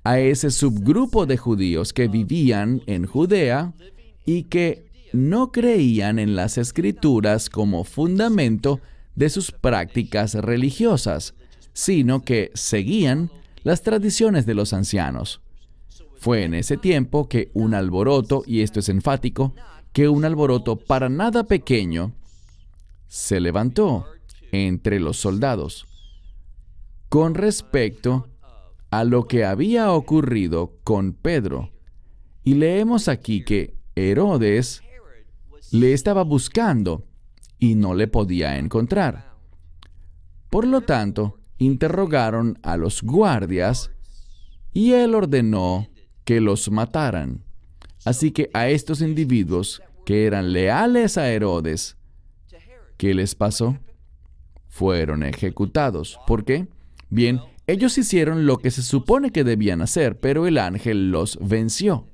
[0.03, 3.73] a ese subgrupo de judíos que vivían en Judea
[4.25, 8.79] y que no creían en las escrituras como fundamento
[9.15, 11.35] de sus prácticas religiosas,
[11.73, 13.29] sino que seguían
[13.63, 15.41] las tradiciones de los ancianos.
[16.17, 19.53] Fue en ese tiempo que un alboroto, y esto es enfático,
[19.93, 22.13] que un alboroto para nada pequeño
[23.07, 24.05] se levantó
[24.51, 25.87] entre los soldados
[27.09, 28.27] con respecto
[28.89, 31.71] a lo que había ocurrido con Pedro.
[32.43, 34.81] Y leemos aquí que Herodes
[35.71, 37.05] le estaba buscando
[37.59, 39.33] y no le podía encontrar.
[40.49, 43.91] Por lo tanto, interrogaron a los guardias
[44.73, 45.87] y él ordenó
[46.23, 47.43] que los mataran.
[48.03, 51.97] Así que a estos individuos que eran leales a Herodes,
[52.97, 53.77] ¿Qué les pasó?
[54.67, 56.19] Fueron ejecutados.
[56.27, 56.67] ¿Por qué?
[57.09, 62.07] Bien, ellos hicieron lo que se supone que debían hacer, pero el ángel los venció.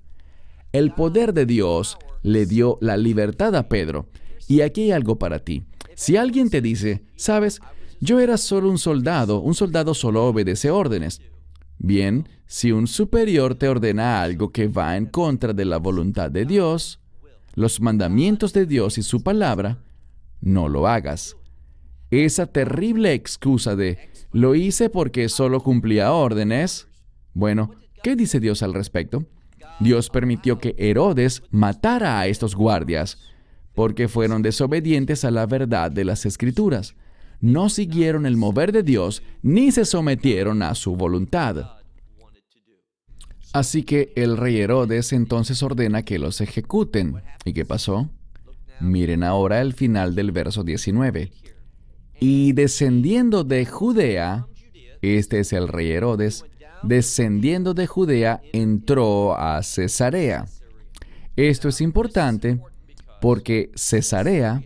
[0.72, 4.08] El poder de Dios le dio la libertad a Pedro.
[4.48, 5.64] Y aquí hay algo para ti.
[5.96, 7.60] Si alguien te dice, sabes,
[8.00, 11.22] yo era solo un soldado, un soldado solo obedece órdenes.
[11.78, 16.46] Bien, si un superior te ordena algo que va en contra de la voluntad de
[16.46, 17.00] Dios,
[17.56, 19.80] los mandamientos de Dios y su palabra,
[20.42, 21.38] no lo hagas.
[22.10, 26.88] Esa terrible excusa de lo hice porque solo cumplía órdenes
[27.34, 27.72] Bueno,
[28.04, 29.26] ¿qué dice Dios al respecto?
[29.80, 33.18] Dios permitió que Herodes matara a estos guardias
[33.74, 36.96] porque fueron desobedientes a la verdad de las escrituras.
[37.39, 41.78] No siguieron el mover de Dios ni se sometieron a su voluntad.
[43.54, 47.22] Así que el rey Herodes entonces ordena que los ejecuten.
[47.44, 48.10] ¿Y qué pasó?
[48.80, 51.32] Miren ahora el final del verso 19.
[52.20, 54.48] Y descendiendo de Judea,
[55.02, 56.46] este es el rey Herodes,
[56.84, 60.46] descendiendo de Judea, entró a Cesarea.
[61.36, 62.60] Esto es importante
[63.22, 64.64] porque Cesarea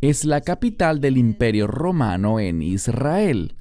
[0.00, 3.56] es la capital del imperio romano en Israel.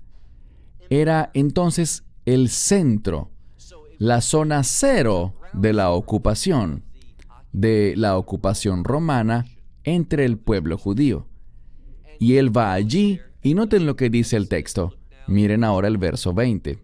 [0.89, 3.31] Era entonces el centro,
[3.97, 6.83] la zona cero de la ocupación,
[7.51, 9.45] de la ocupación romana
[9.87, 11.27] entre el pueblo judío.
[12.19, 14.97] Y él va allí y noten lo que dice el texto.
[15.27, 16.77] Miren ahora el verso 20.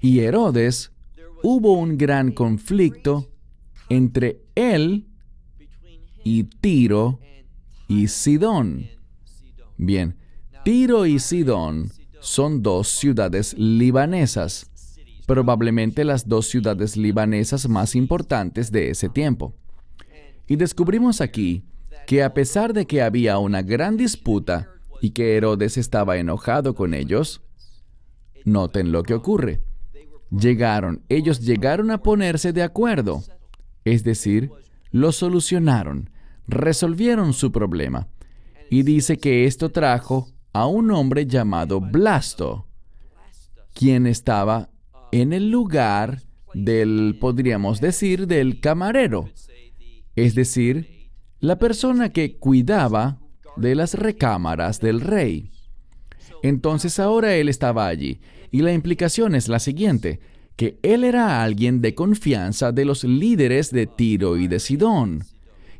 [0.00, 0.90] Y Herodes
[1.44, 3.30] hubo un gran conflicto
[3.88, 5.06] entre él
[6.24, 7.20] y Tiro
[7.86, 8.88] y Sidón.
[9.76, 10.16] Bien,
[10.64, 14.72] Tiro y Sidón son dos ciudades libanesas,
[15.28, 19.54] probablemente las dos ciudades libanesas más importantes de ese tiempo.
[20.46, 21.64] Y descubrimos aquí
[22.06, 24.68] que a pesar de que había una gran disputa
[25.00, 27.42] y que Herodes estaba enojado con ellos,
[28.44, 29.60] noten lo que ocurre.
[30.30, 33.22] Llegaron, ellos llegaron a ponerse de acuerdo,
[33.84, 34.50] es decir,
[34.90, 36.10] lo solucionaron
[36.46, 38.08] resolvieron su problema.
[38.70, 42.66] Y dice que esto trajo a un hombre llamado Blasto,
[43.74, 44.70] quien estaba
[45.10, 46.22] en el lugar
[46.54, 49.28] del, podríamos decir, del camarero,
[50.16, 51.10] es decir,
[51.40, 53.18] la persona que cuidaba
[53.56, 55.50] de las recámaras del rey.
[56.42, 60.20] Entonces ahora él estaba allí, y la implicación es la siguiente,
[60.56, 65.24] que él era alguien de confianza de los líderes de Tiro y de Sidón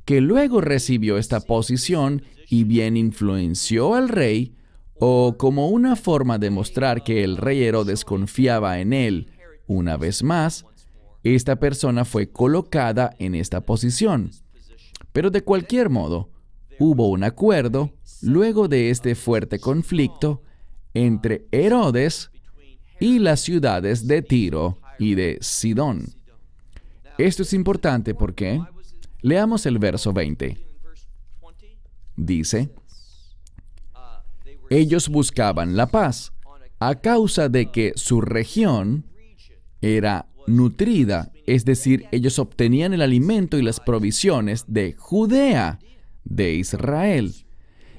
[0.04, 4.54] que luego recibió esta posición y bien influenció al rey,
[4.98, 9.30] o como una forma de mostrar que el rey Herodes confiaba en él
[9.66, 10.66] una vez más,
[11.22, 14.30] esta persona fue colocada en esta posición.
[15.12, 16.30] Pero de cualquier modo,
[16.78, 17.92] hubo un acuerdo
[18.22, 20.42] luego de este fuerte conflicto
[20.94, 22.30] entre Herodes
[23.00, 26.06] y las ciudades de Tiro y de Sidón.
[27.18, 28.60] Esto es importante porque
[29.22, 30.58] Leamos el verso 20.
[32.16, 32.70] Dice,
[34.68, 36.32] ellos buscaban la paz
[36.80, 39.06] a causa de que su región
[39.80, 45.78] era nutrida, es decir, ellos obtenían el alimento y las provisiones de Judea,
[46.24, 47.34] de Israel.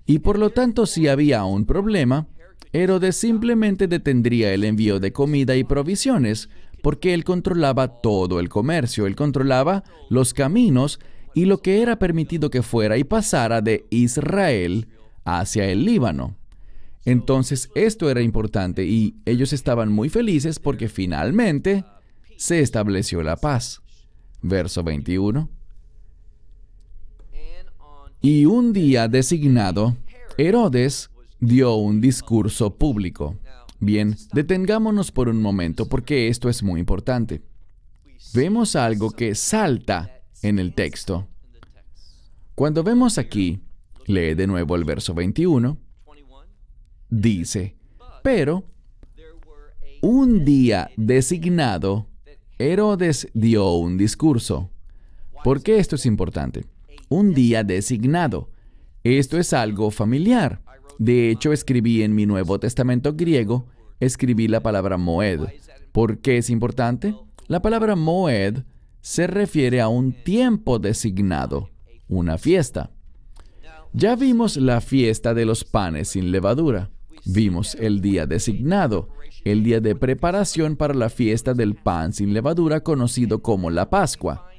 [0.06, 2.28] Y por lo tanto, si había un problema,
[2.74, 6.50] Herodes simplemente detendría el envío de comida y provisiones,
[6.82, 11.00] porque él controlaba todo el comercio, él controlaba los caminos
[11.34, 14.88] y lo que era permitido que fuera y pasara de Israel
[15.24, 16.36] hacia el Líbano.
[17.06, 21.84] Entonces esto era importante y ellos estaban muy felices porque finalmente
[22.44, 23.82] se estableció la paz.
[24.42, 25.50] Verso 21.
[28.20, 29.96] Y un día designado,
[30.38, 33.38] Herodes dio un discurso público.
[33.80, 37.42] Bien, detengámonos por un momento porque esto es muy importante.
[38.34, 41.30] Vemos algo que salta en el texto.
[42.56, 43.62] Cuando vemos aquí,
[44.06, 45.78] lee de nuevo el verso 21,
[47.10, 47.78] dice,
[48.22, 48.66] pero
[50.02, 52.10] un día designado,
[52.72, 54.70] Herodes dio un discurso.
[55.44, 56.66] ¿Por qué esto es importante?
[57.10, 58.52] Un día designado.
[59.04, 60.62] Esto es algo familiar.
[60.98, 63.68] De hecho, escribí en mi Nuevo Testamento griego,
[64.00, 65.42] escribí la palabra moed.
[65.92, 67.14] ¿Por qué es importante?
[67.48, 68.60] La palabra moed
[69.02, 71.70] se refiere a un tiempo designado,
[72.08, 72.92] una fiesta.
[73.92, 76.92] Ya vimos la fiesta de los panes sin levadura.
[77.26, 79.10] Vimos el día designado,
[79.44, 84.50] el día de preparación para la fiesta del pan sin levadura conocido como la Pascua.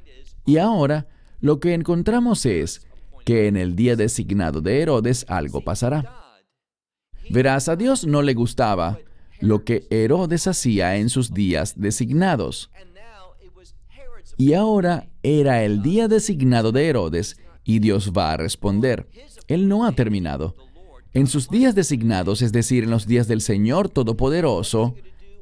[0.45, 1.07] Y ahora
[1.39, 2.87] lo que encontramos es
[3.25, 6.39] que en el día designado de Herodes algo pasará.
[7.29, 8.99] Verás, a Dios no le gustaba
[9.39, 12.71] lo que Herodes hacía en sus días designados.
[14.37, 19.07] Y ahora era el día designado de Herodes y Dios va a responder.
[19.47, 20.55] Él no ha terminado.
[21.15, 24.95] En sus días designados, es decir, en los días del Señor Todopoderoso,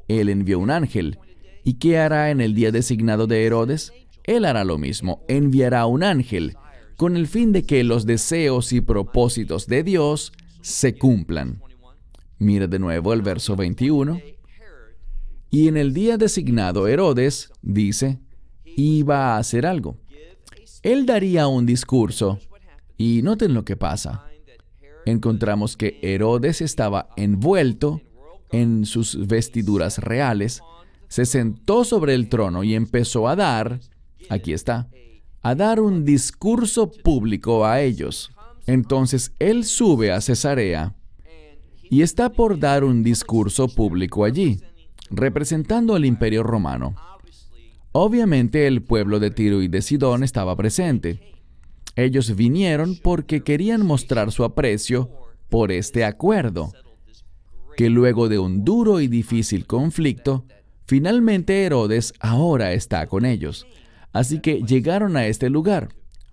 [0.08, 1.18] Él envió un ángel.
[1.64, 3.92] ¿Y qué hará en el día designado de Herodes?
[4.24, 6.56] Él hará lo mismo, enviará un ángel,
[6.96, 11.60] con el fin de que los deseos y propósitos de Dios se cumplan.
[12.38, 14.22] Mira de nuevo el verso 21.
[15.50, 18.20] Y en el día designado, Herodes, dice,
[18.64, 19.98] iba a hacer algo.
[20.84, 22.38] Él daría un discurso.
[22.96, 24.28] Y noten lo que pasa.
[25.06, 28.02] Encontramos que Herodes estaba envuelto
[28.52, 30.62] en sus vestiduras reales,
[31.08, 33.80] se sentó sobre el trono y empezó a dar,
[34.30, 34.88] aquí está,
[35.42, 38.32] a dar un discurso público a ellos.
[38.66, 40.96] Entonces él sube a Cesarea
[41.90, 44.62] y está por dar un discurso público allí,
[45.10, 46.96] representando al imperio romano.
[47.92, 51.33] Obviamente el pueblo de Tiro y de Sidón estaba presente.
[51.96, 55.10] Ellos vinieron porque querían mostrar su aprecio
[55.50, 56.72] por este acuerdo,
[57.78, 60.46] que luego de un duro y difícil conflicto,
[60.86, 63.68] finalmente Herodes ahora está con ellos.
[64.12, 65.90] Así que llegaron a este lugar.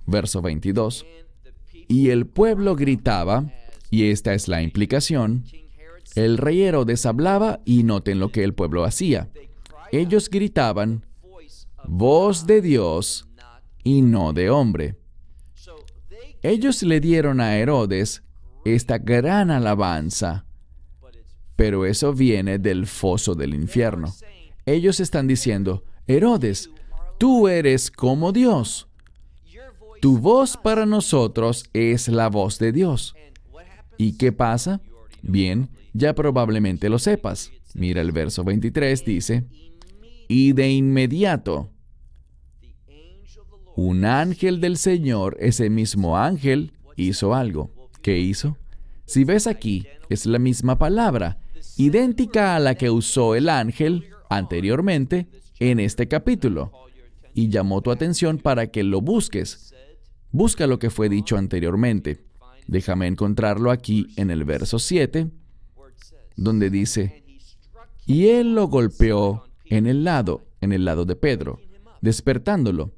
[0.06, 1.06] Verso 22.
[1.88, 3.52] Y el pueblo gritaba,
[3.90, 5.44] y esta es la implicación,
[6.14, 9.30] el rey Herodes hablaba y noten lo que el pueblo hacía.
[9.92, 11.04] Ellos gritaban,
[11.84, 13.28] voz de Dios
[13.82, 14.99] y no de hombre.
[16.42, 18.22] Ellos le dieron a Herodes
[18.64, 20.46] esta gran alabanza,
[21.56, 24.14] pero eso viene del foso del infierno.
[24.64, 26.70] Ellos están diciendo, Herodes,
[27.18, 28.88] tú eres como Dios.
[30.00, 33.14] Tu voz para nosotros es la voz de Dios.
[33.98, 34.80] ¿Y qué pasa?
[35.20, 37.52] Bien, ya probablemente lo sepas.
[37.74, 39.44] Mira el verso 23, dice,
[40.26, 41.70] y de inmediato,
[43.80, 47.70] un ángel del Señor, ese mismo ángel, hizo algo.
[48.02, 48.58] ¿Qué hizo?
[49.06, 51.38] Si ves aquí, es la misma palabra,
[51.78, 55.28] idéntica a la que usó el ángel anteriormente
[55.60, 56.72] en este capítulo,
[57.32, 59.74] y llamó tu atención para que lo busques.
[60.30, 62.26] Busca lo que fue dicho anteriormente.
[62.66, 65.30] Déjame encontrarlo aquí en el verso 7,
[66.36, 67.24] donde dice,
[68.04, 71.60] y él lo golpeó en el lado, en el lado de Pedro,
[72.02, 72.92] despertándolo.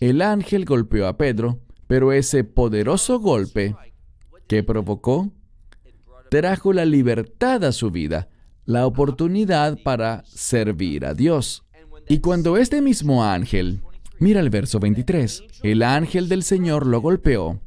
[0.00, 3.76] El ángel golpeó a Pedro, pero ese poderoso golpe
[4.46, 5.30] que provocó
[6.30, 8.28] trajo la libertad a su vida,
[8.64, 11.64] la oportunidad para servir a Dios.
[12.08, 13.82] Y cuando este mismo ángel,
[14.18, 17.60] mira el verso 23, el ángel del Señor lo golpeó,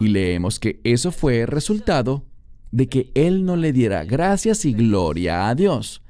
[0.00, 2.24] y leemos que eso fue resultado
[2.70, 6.02] de que él no le diera gracias y gloria a Dios.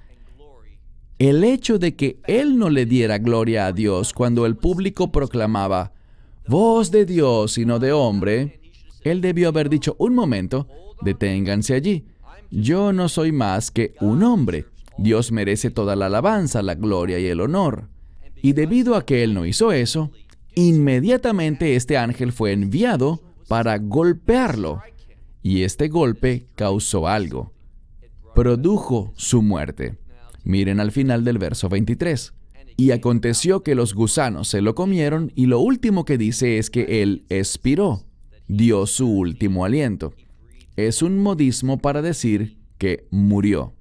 [1.19, 5.93] El hecho de que él no le diera gloria a Dios cuando el público proclamaba,
[6.47, 8.61] voz de Dios y no de hombre,
[9.03, 10.69] él debió haber dicho, un momento,
[11.03, 12.07] deténganse allí.
[12.53, 14.67] Yo no soy más que un hombre.
[14.97, 17.89] Dios merece toda la alabanza, la gloria y el honor.
[18.41, 20.13] Y debido a que él no hizo eso,
[20.55, 24.83] inmediatamente este ángel fue enviado para golpearlo.
[25.43, 27.53] Y este golpe causó algo.
[28.37, 29.99] Produjo su muerte.
[30.49, 32.33] Miren al final del verso 23.
[32.79, 37.03] Y aconteció que los gusanos se lo comieron y lo último que dice es que
[37.03, 38.07] él expiró
[38.47, 40.15] dio su último aliento.
[40.75, 43.75] Es un modismo para decir que murió.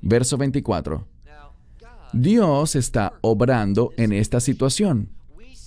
[0.00, 1.06] Verso 24.
[2.14, 5.10] Dios está obrando en esta situación.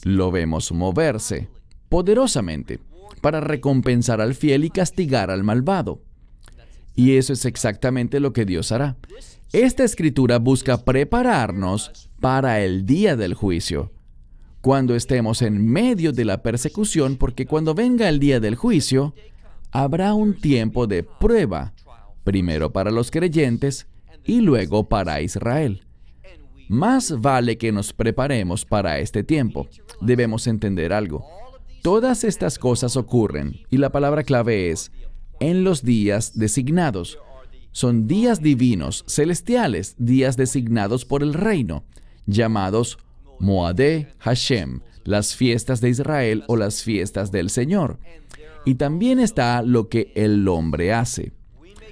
[0.04, 1.48] Lo vemos moverse
[1.90, 2.80] poderosamente
[3.22, 6.02] para recompensar al fiel y castigar al malvado.
[6.96, 8.96] Y eso es exactamente lo que Dios hará.
[9.52, 13.92] Esta escritura busca prepararnos para el día del juicio
[14.66, 19.14] cuando estemos en medio de la persecución, porque cuando venga el día del juicio,
[19.70, 21.76] habrá un tiempo de prueba,
[22.24, 23.86] primero para los creyentes
[24.24, 25.86] y luego para Israel.
[26.68, 29.68] Más vale que nos preparemos para este tiempo.
[30.02, 31.24] Debemos entender algo.
[31.84, 34.92] Todas estas cosas ocurren, y la palabra clave es,
[35.40, 37.20] en los días designados.
[37.72, 41.84] Son días divinos, celestiales, días designados por el reino,
[42.26, 42.98] llamados
[43.40, 48.00] Moadé Hashem, las fiestas de Israel o las fiestas del Señor.
[48.66, 51.34] Y también está lo que el hombre hace.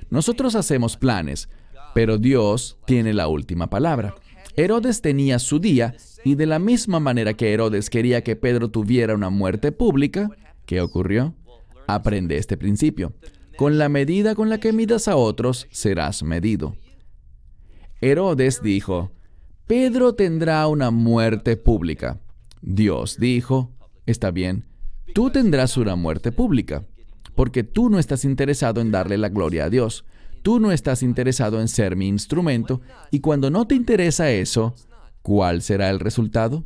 [0.09, 1.49] Nosotros hacemos planes,
[1.93, 4.15] pero Dios tiene la última palabra.
[4.55, 9.15] Herodes tenía su día y de la misma manera que Herodes quería que Pedro tuviera
[9.15, 10.29] una muerte pública,
[10.65, 11.35] ¿qué ocurrió?
[11.87, 13.13] Aprende este principio.
[13.57, 16.75] Con la medida con la que midas a otros, serás medido.
[18.01, 19.11] Herodes dijo,
[19.67, 22.19] Pedro tendrá una muerte pública.
[22.61, 23.71] Dios dijo,
[24.05, 24.65] está bien,
[25.13, 26.85] tú tendrás una muerte pública,
[27.35, 30.05] porque tú no estás interesado en darle la gloria a Dios.
[30.41, 32.81] Tú no estás interesado en ser mi instrumento,
[33.11, 34.75] y cuando no te interesa eso,
[35.21, 36.65] ¿cuál será el resultado?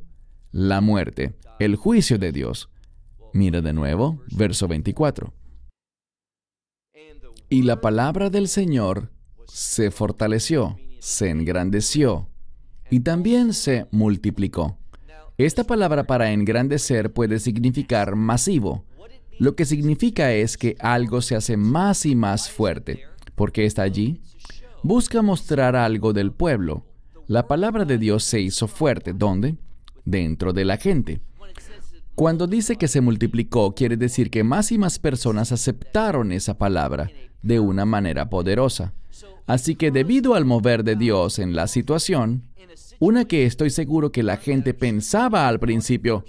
[0.51, 2.69] La muerte, el juicio de Dios.
[3.33, 5.33] Mira de nuevo, verso 24.
[7.49, 9.11] Y la palabra del Señor
[9.45, 12.27] se fortaleció se engrandeció
[12.89, 14.77] y también se multiplicó.
[15.37, 18.85] Esta palabra para engrandecer puede significar masivo.
[19.39, 23.03] Lo que significa es que algo se hace más y más fuerte.
[23.35, 24.21] ¿Por qué está allí?
[24.83, 26.85] Busca mostrar algo del pueblo.
[27.27, 29.13] La palabra de Dios se hizo fuerte.
[29.13, 29.55] ¿Dónde?
[30.05, 31.21] Dentro de la gente.
[32.17, 37.11] Cuando dice que se multiplicó, quiere decir que más y más personas aceptaron esa palabra
[37.43, 38.95] de una manera poderosa.
[39.45, 42.41] Así que debido al mover de Dios en la situación,
[42.97, 46.25] una que estoy seguro que la gente pensaba al principio,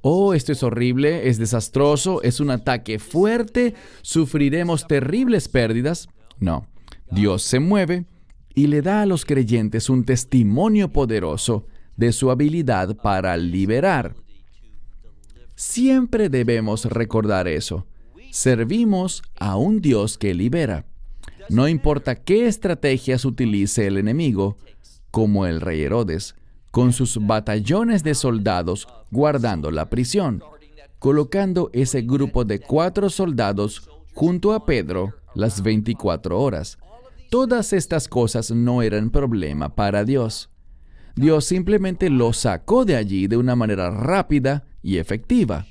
[0.00, 6.08] oh, esto es horrible, es desastroso, es un ataque fuerte, sufriremos terribles pérdidas.
[6.38, 6.68] No,
[7.10, 8.04] Dios se mueve
[8.54, 11.66] y le da a los creyentes un testimonio poderoso
[11.96, 14.21] de su habilidad para liberar.
[15.62, 17.86] Siempre debemos recordar eso.
[18.32, 20.86] Servimos a un Dios que libera.
[21.48, 24.58] No importa qué estrategias utilice el enemigo,
[25.12, 26.34] como el rey Herodes,
[26.72, 30.42] con sus batallones de soldados guardando la prisión,
[30.98, 36.76] colocando ese grupo de cuatro soldados junto a Pedro las 24 horas.
[37.30, 40.50] Todas estas cosas no eran problema para Dios.
[41.14, 45.66] Dios simplemente lo sacó de allí de una manera rápida y efectiva.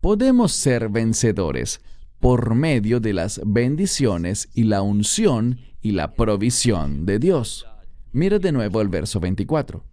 [0.00, 1.80] Podemos ser vencedores
[2.20, 7.66] por medio de las bendiciones y la unción y la provisión de Dios.
[8.12, 9.84] Mira de nuevo el verso 24.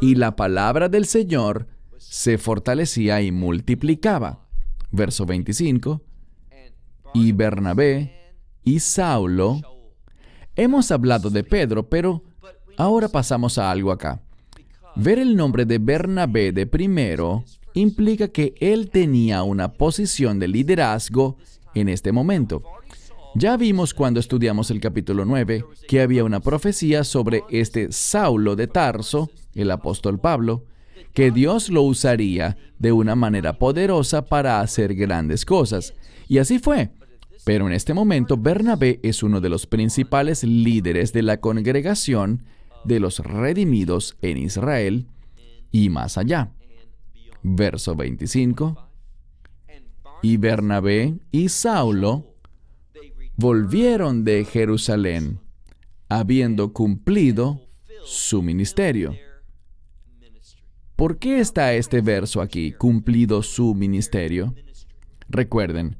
[0.00, 1.66] Y la palabra del Señor
[1.98, 4.46] se fortalecía y multiplicaba.
[4.90, 6.00] Verso 25.
[7.14, 8.34] Y Bernabé
[8.64, 9.60] y Saulo.
[10.54, 12.22] Hemos hablado de Pedro, pero
[12.76, 14.22] ahora pasamos a algo acá.
[15.00, 21.36] Ver el nombre de Bernabé de primero implica que él tenía una posición de liderazgo
[21.76, 22.64] en este momento.
[23.36, 28.66] Ya vimos cuando estudiamos el capítulo 9 que había una profecía sobre este Saulo de
[28.66, 30.64] Tarso, el apóstol Pablo,
[31.14, 35.94] que Dios lo usaría de una manera poderosa para hacer grandes cosas.
[36.26, 36.90] Y así fue.
[37.44, 42.42] Pero en este momento Bernabé es uno de los principales líderes de la congregación
[42.84, 45.06] de los redimidos en Israel
[45.70, 46.52] y más allá.
[47.42, 48.76] Verso 25.
[50.22, 52.34] Y Bernabé y Saulo
[53.36, 55.38] volvieron de Jerusalén,
[56.08, 57.60] habiendo cumplido
[58.04, 59.14] su ministerio.
[60.96, 64.54] ¿Por qué está este verso aquí, cumplido su ministerio?
[65.28, 65.96] Recuerden,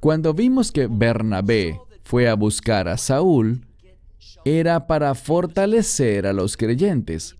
[0.00, 3.67] cuando vimos que Bernabé fue a buscar a Saúl,
[4.44, 7.36] era para fortalecer a los creyentes,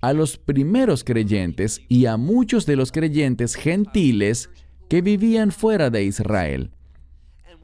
[0.00, 4.50] a los primeros creyentes y a muchos de los creyentes gentiles
[4.88, 6.70] que vivían fuera de Israel.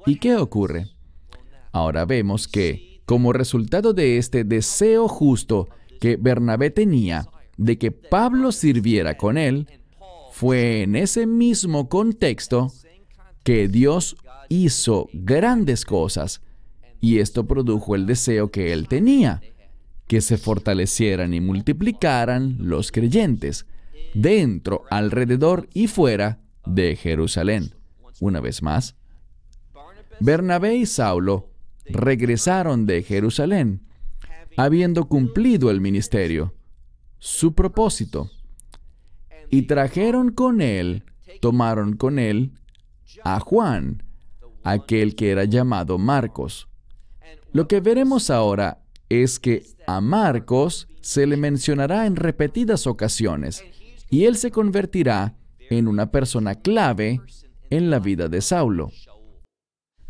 [0.07, 0.89] ¿Y qué ocurre?
[1.73, 5.69] Ahora vemos que, como resultado de este deseo justo
[6.01, 9.67] que Bernabé tenía de que Pablo sirviera con él,
[10.33, 12.73] fue en ese mismo contexto
[13.45, 14.17] que Dios
[14.49, 16.43] hizo grandes cosas
[17.01, 19.43] y esto produjo el deseo que él tenía,
[20.07, 23.67] que se fortalecieran y multiplicaran los creyentes
[24.15, 27.75] dentro, alrededor y fuera de Jerusalén.
[28.21, 28.97] Una vez más,
[30.21, 31.51] Bernabé y Saulo
[31.87, 33.83] regresaron de Jerusalén,
[34.57, 36.55] habiendo cumplido el ministerio,
[37.19, 38.31] su propósito,
[39.51, 41.05] y trajeron con él,
[41.41, 42.53] tomaron con él
[43.25, 44.03] a Juan,
[44.63, 46.69] aquel que era llamado Marcos.
[47.55, 53.63] Lo que veremos ahora es que a Marcos se le mencionará en repetidas ocasiones
[54.11, 55.37] y él se convertirá
[55.71, 57.21] en una persona clave
[57.71, 58.91] en la vida de Saulo.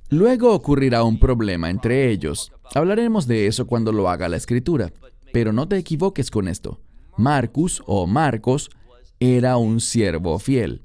[0.09, 2.51] Luego ocurrirá un problema entre ellos.
[2.75, 4.91] Hablaremos de eso cuando lo haga la escritura.
[5.31, 6.81] Pero no te equivoques con esto.
[7.19, 8.71] Marcus o Marcos
[9.21, 10.81] era un siervo fiel.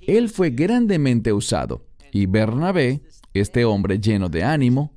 [0.00, 1.84] Él fue grandemente usado.
[2.12, 3.02] Y Bernabé,
[3.34, 4.94] este hombre lleno de ánimo,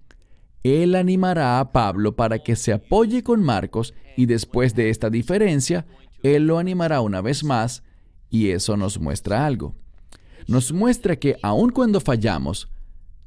[0.66, 5.86] él animará a Pablo para que se apoye con Marcos y después de esta diferencia,
[6.24, 7.84] él lo animará una vez más
[8.32, 9.76] y eso nos muestra algo.
[10.48, 12.68] Nos muestra que aun cuando fallamos,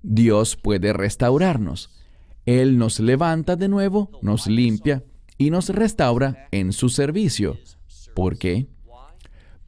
[0.03, 1.91] Dios puede restaurarnos.
[2.45, 5.05] Él nos levanta de nuevo, nos limpia
[5.36, 7.57] y nos restaura en su servicio.
[8.16, 8.66] ¿Por qué?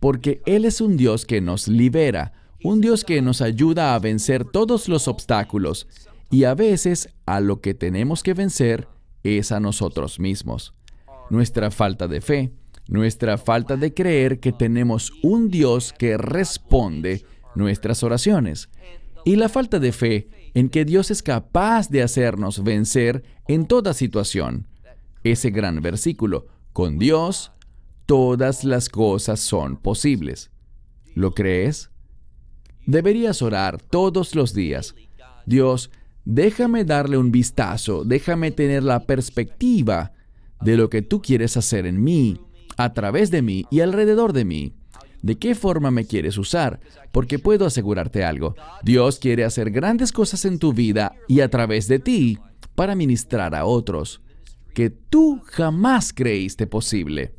[0.01, 2.33] Porque Él es un Dios que nos libera,
[2.65, 5.87] un Dios que nos ayuda a vencer todos los obstáculos
[6.31, 8.89] y a veces a lo que tenemos que vencer
[9.23, 10.75] es a nosotros mismos.
[11.29, 12.53] Nuestra falta de fe,
[12.89, 17.25] nuestra falta de creer que tenemos un Dios que responde
[17.55, 18.69] nuestras oraciones
[19.25, 23.95] y la falta de fe en que Dios es capaz de hacernos vencer en toda
[23.95, 24.67] situación.
[25.23, 27.53] Ese gran versículo, con Dios
[28.07, 30.51] todas las cosas son posibles.
[31.15, 31.91] ¿Lo crees?
[32.87, 34.95] Deberías orar todos los días.
[35.47, 35.91] Dios,
[36.25, 40.13] déjame darle un vistazo, déjame tener la perspectiva
[40.61, 42.41] de lo que tú quieres hacer en mí,
[42.77, 44.75] a través de mí y alrededor de mí.
[45.23, 46.81] ¿De qué forma me quieres usar?
[47.13, 48.55] Porque puedo asegurarte algo.
[48.83, 52.39] Dios quiere hacer grandes cosas en tu vida y a través de ti
[52.75, 54.23] para ministrar a otros
[54.75, 57.35] que tú jamás creíste posible.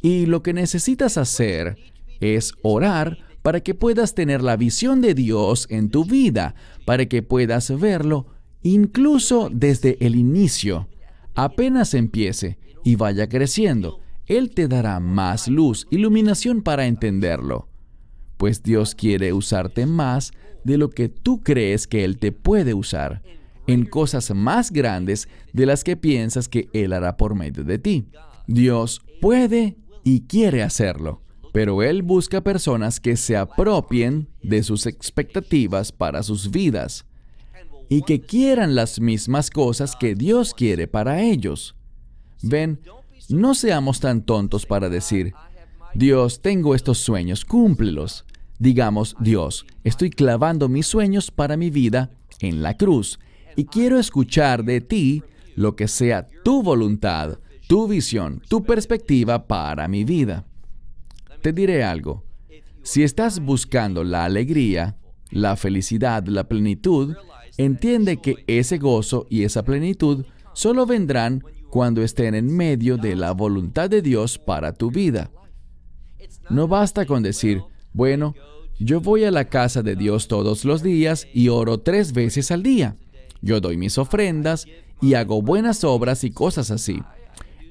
[0.00, 1.76] Y lo que necesitas hacer
[2.20, 7.22] es orar para que puedas tener la visión de Dios en tu vida, para que
[7.22, 8.26] puedas verlo
[8.64, 10.88] incluso desde el inicio.
[11.36, 17.68] Apenas empiece y vaya creciendo, Él te dará más luz, iluminación para entenderlo.
[18.36, 20.32] Pues Dios quiere usarte más
[20.64, 23.22] de lo que tú crees que Él te puede usar,
[23.68, 28.08] en cosas más grandes de las que piensas que Él hará por medio de ti.
[28.48, 31.22] Dios puede y quiere hacerlo,
[31.56, 37.06] pero Él busca personas que se apropien de sus expectativas para sus vidas
[37.88, 41.74] y que quieran las mismas cosas que Dios quiere para ellos.
[42.42, 42.78] Ven,
[43.30, 45.32] no seamos tan tontos para decir,
[45.94, 48.26] Dios, tengo estos sueños, cúmplelos.
[48.58, 53.18] Digamos, Dios, estoy clavando mis sueños para mi vida en la cruz
[53.56, 55.22] y quiero escuchar de ti
[55.54, 60.44] lo que sea tu voluntad tu visión, tu perspectiva para mi vida.
[61.46, 62.24] Te diré algo.
[62.82, 64.96] Si estás buscando la alegría,
[65.30, 67.14] la felicidad, la plenitud,
[67.56, 73.30] entiende que ese gozo y esa plenitud solo vendrán cuando estén en medio de la
[73.30, 75.30] voluntad de Dios para tu vida.
[76.50, 78.34] No basta con decir, bueno,
[78.80, 82.64] yo voy a la casa de Dios todos los días y oro tres veces al
[82.64, 82.96] día.
[83.40, 84.66] Yo doy mis ofrendas
[85.00, 87.00] y hago buenas obras y cosas así.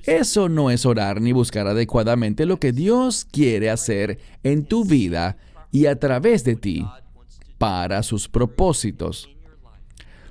[0.06, 5.38] Eso no es orar ni buscar adecuadamente lo que Dios quiere hacer en tu vida
[5.72, 6.86] y a través de ti
[7.58, 9.30] para sus propósitos.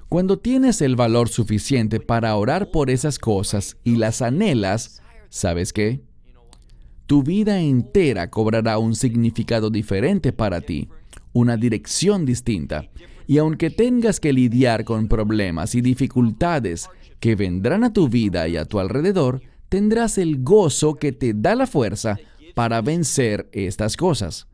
[0.08, 6.02] Cuando tienes el valor suficiente para orar por esas cosas y las anhelas, ¿sabes qué?
[7.06, 10.88] Tu vida entera cobrará un significado diferente para ti,
[11.32, 12.88] una dirección distinta.
[13.26, 18.56] Y aunque tengas que lidiar con problemas y dificultades que vendrán a tu vida y
[18.56, 22.18] a tu alrededor, tendrás el gozo que te da la fuerza
[22.54, 24.46] para vencer estas cosas.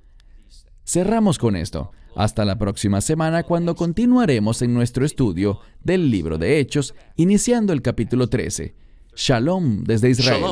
[0.85, 1.93] Cerramos con esto.
[2.17, 7.83] Hasta la próxima semana cuando continuaremos en nuestro estudio del libro de Hechos, iniciando el
[7.83, 8.75] capítulo 13.
[9.15, 10.45] Shalom desde Israel.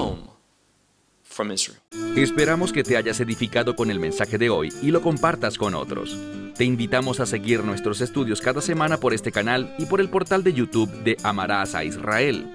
[2.16, 6.18] Esperamos que te hayas edificado con el mensaje de hoy y lo compartas con otros.
[6.56, 10.42] Te invitamos a seguir nuestros estudios cada semana por este canal y por el portal
[10.42, 12.54] de YouTube de Amarás a Israel.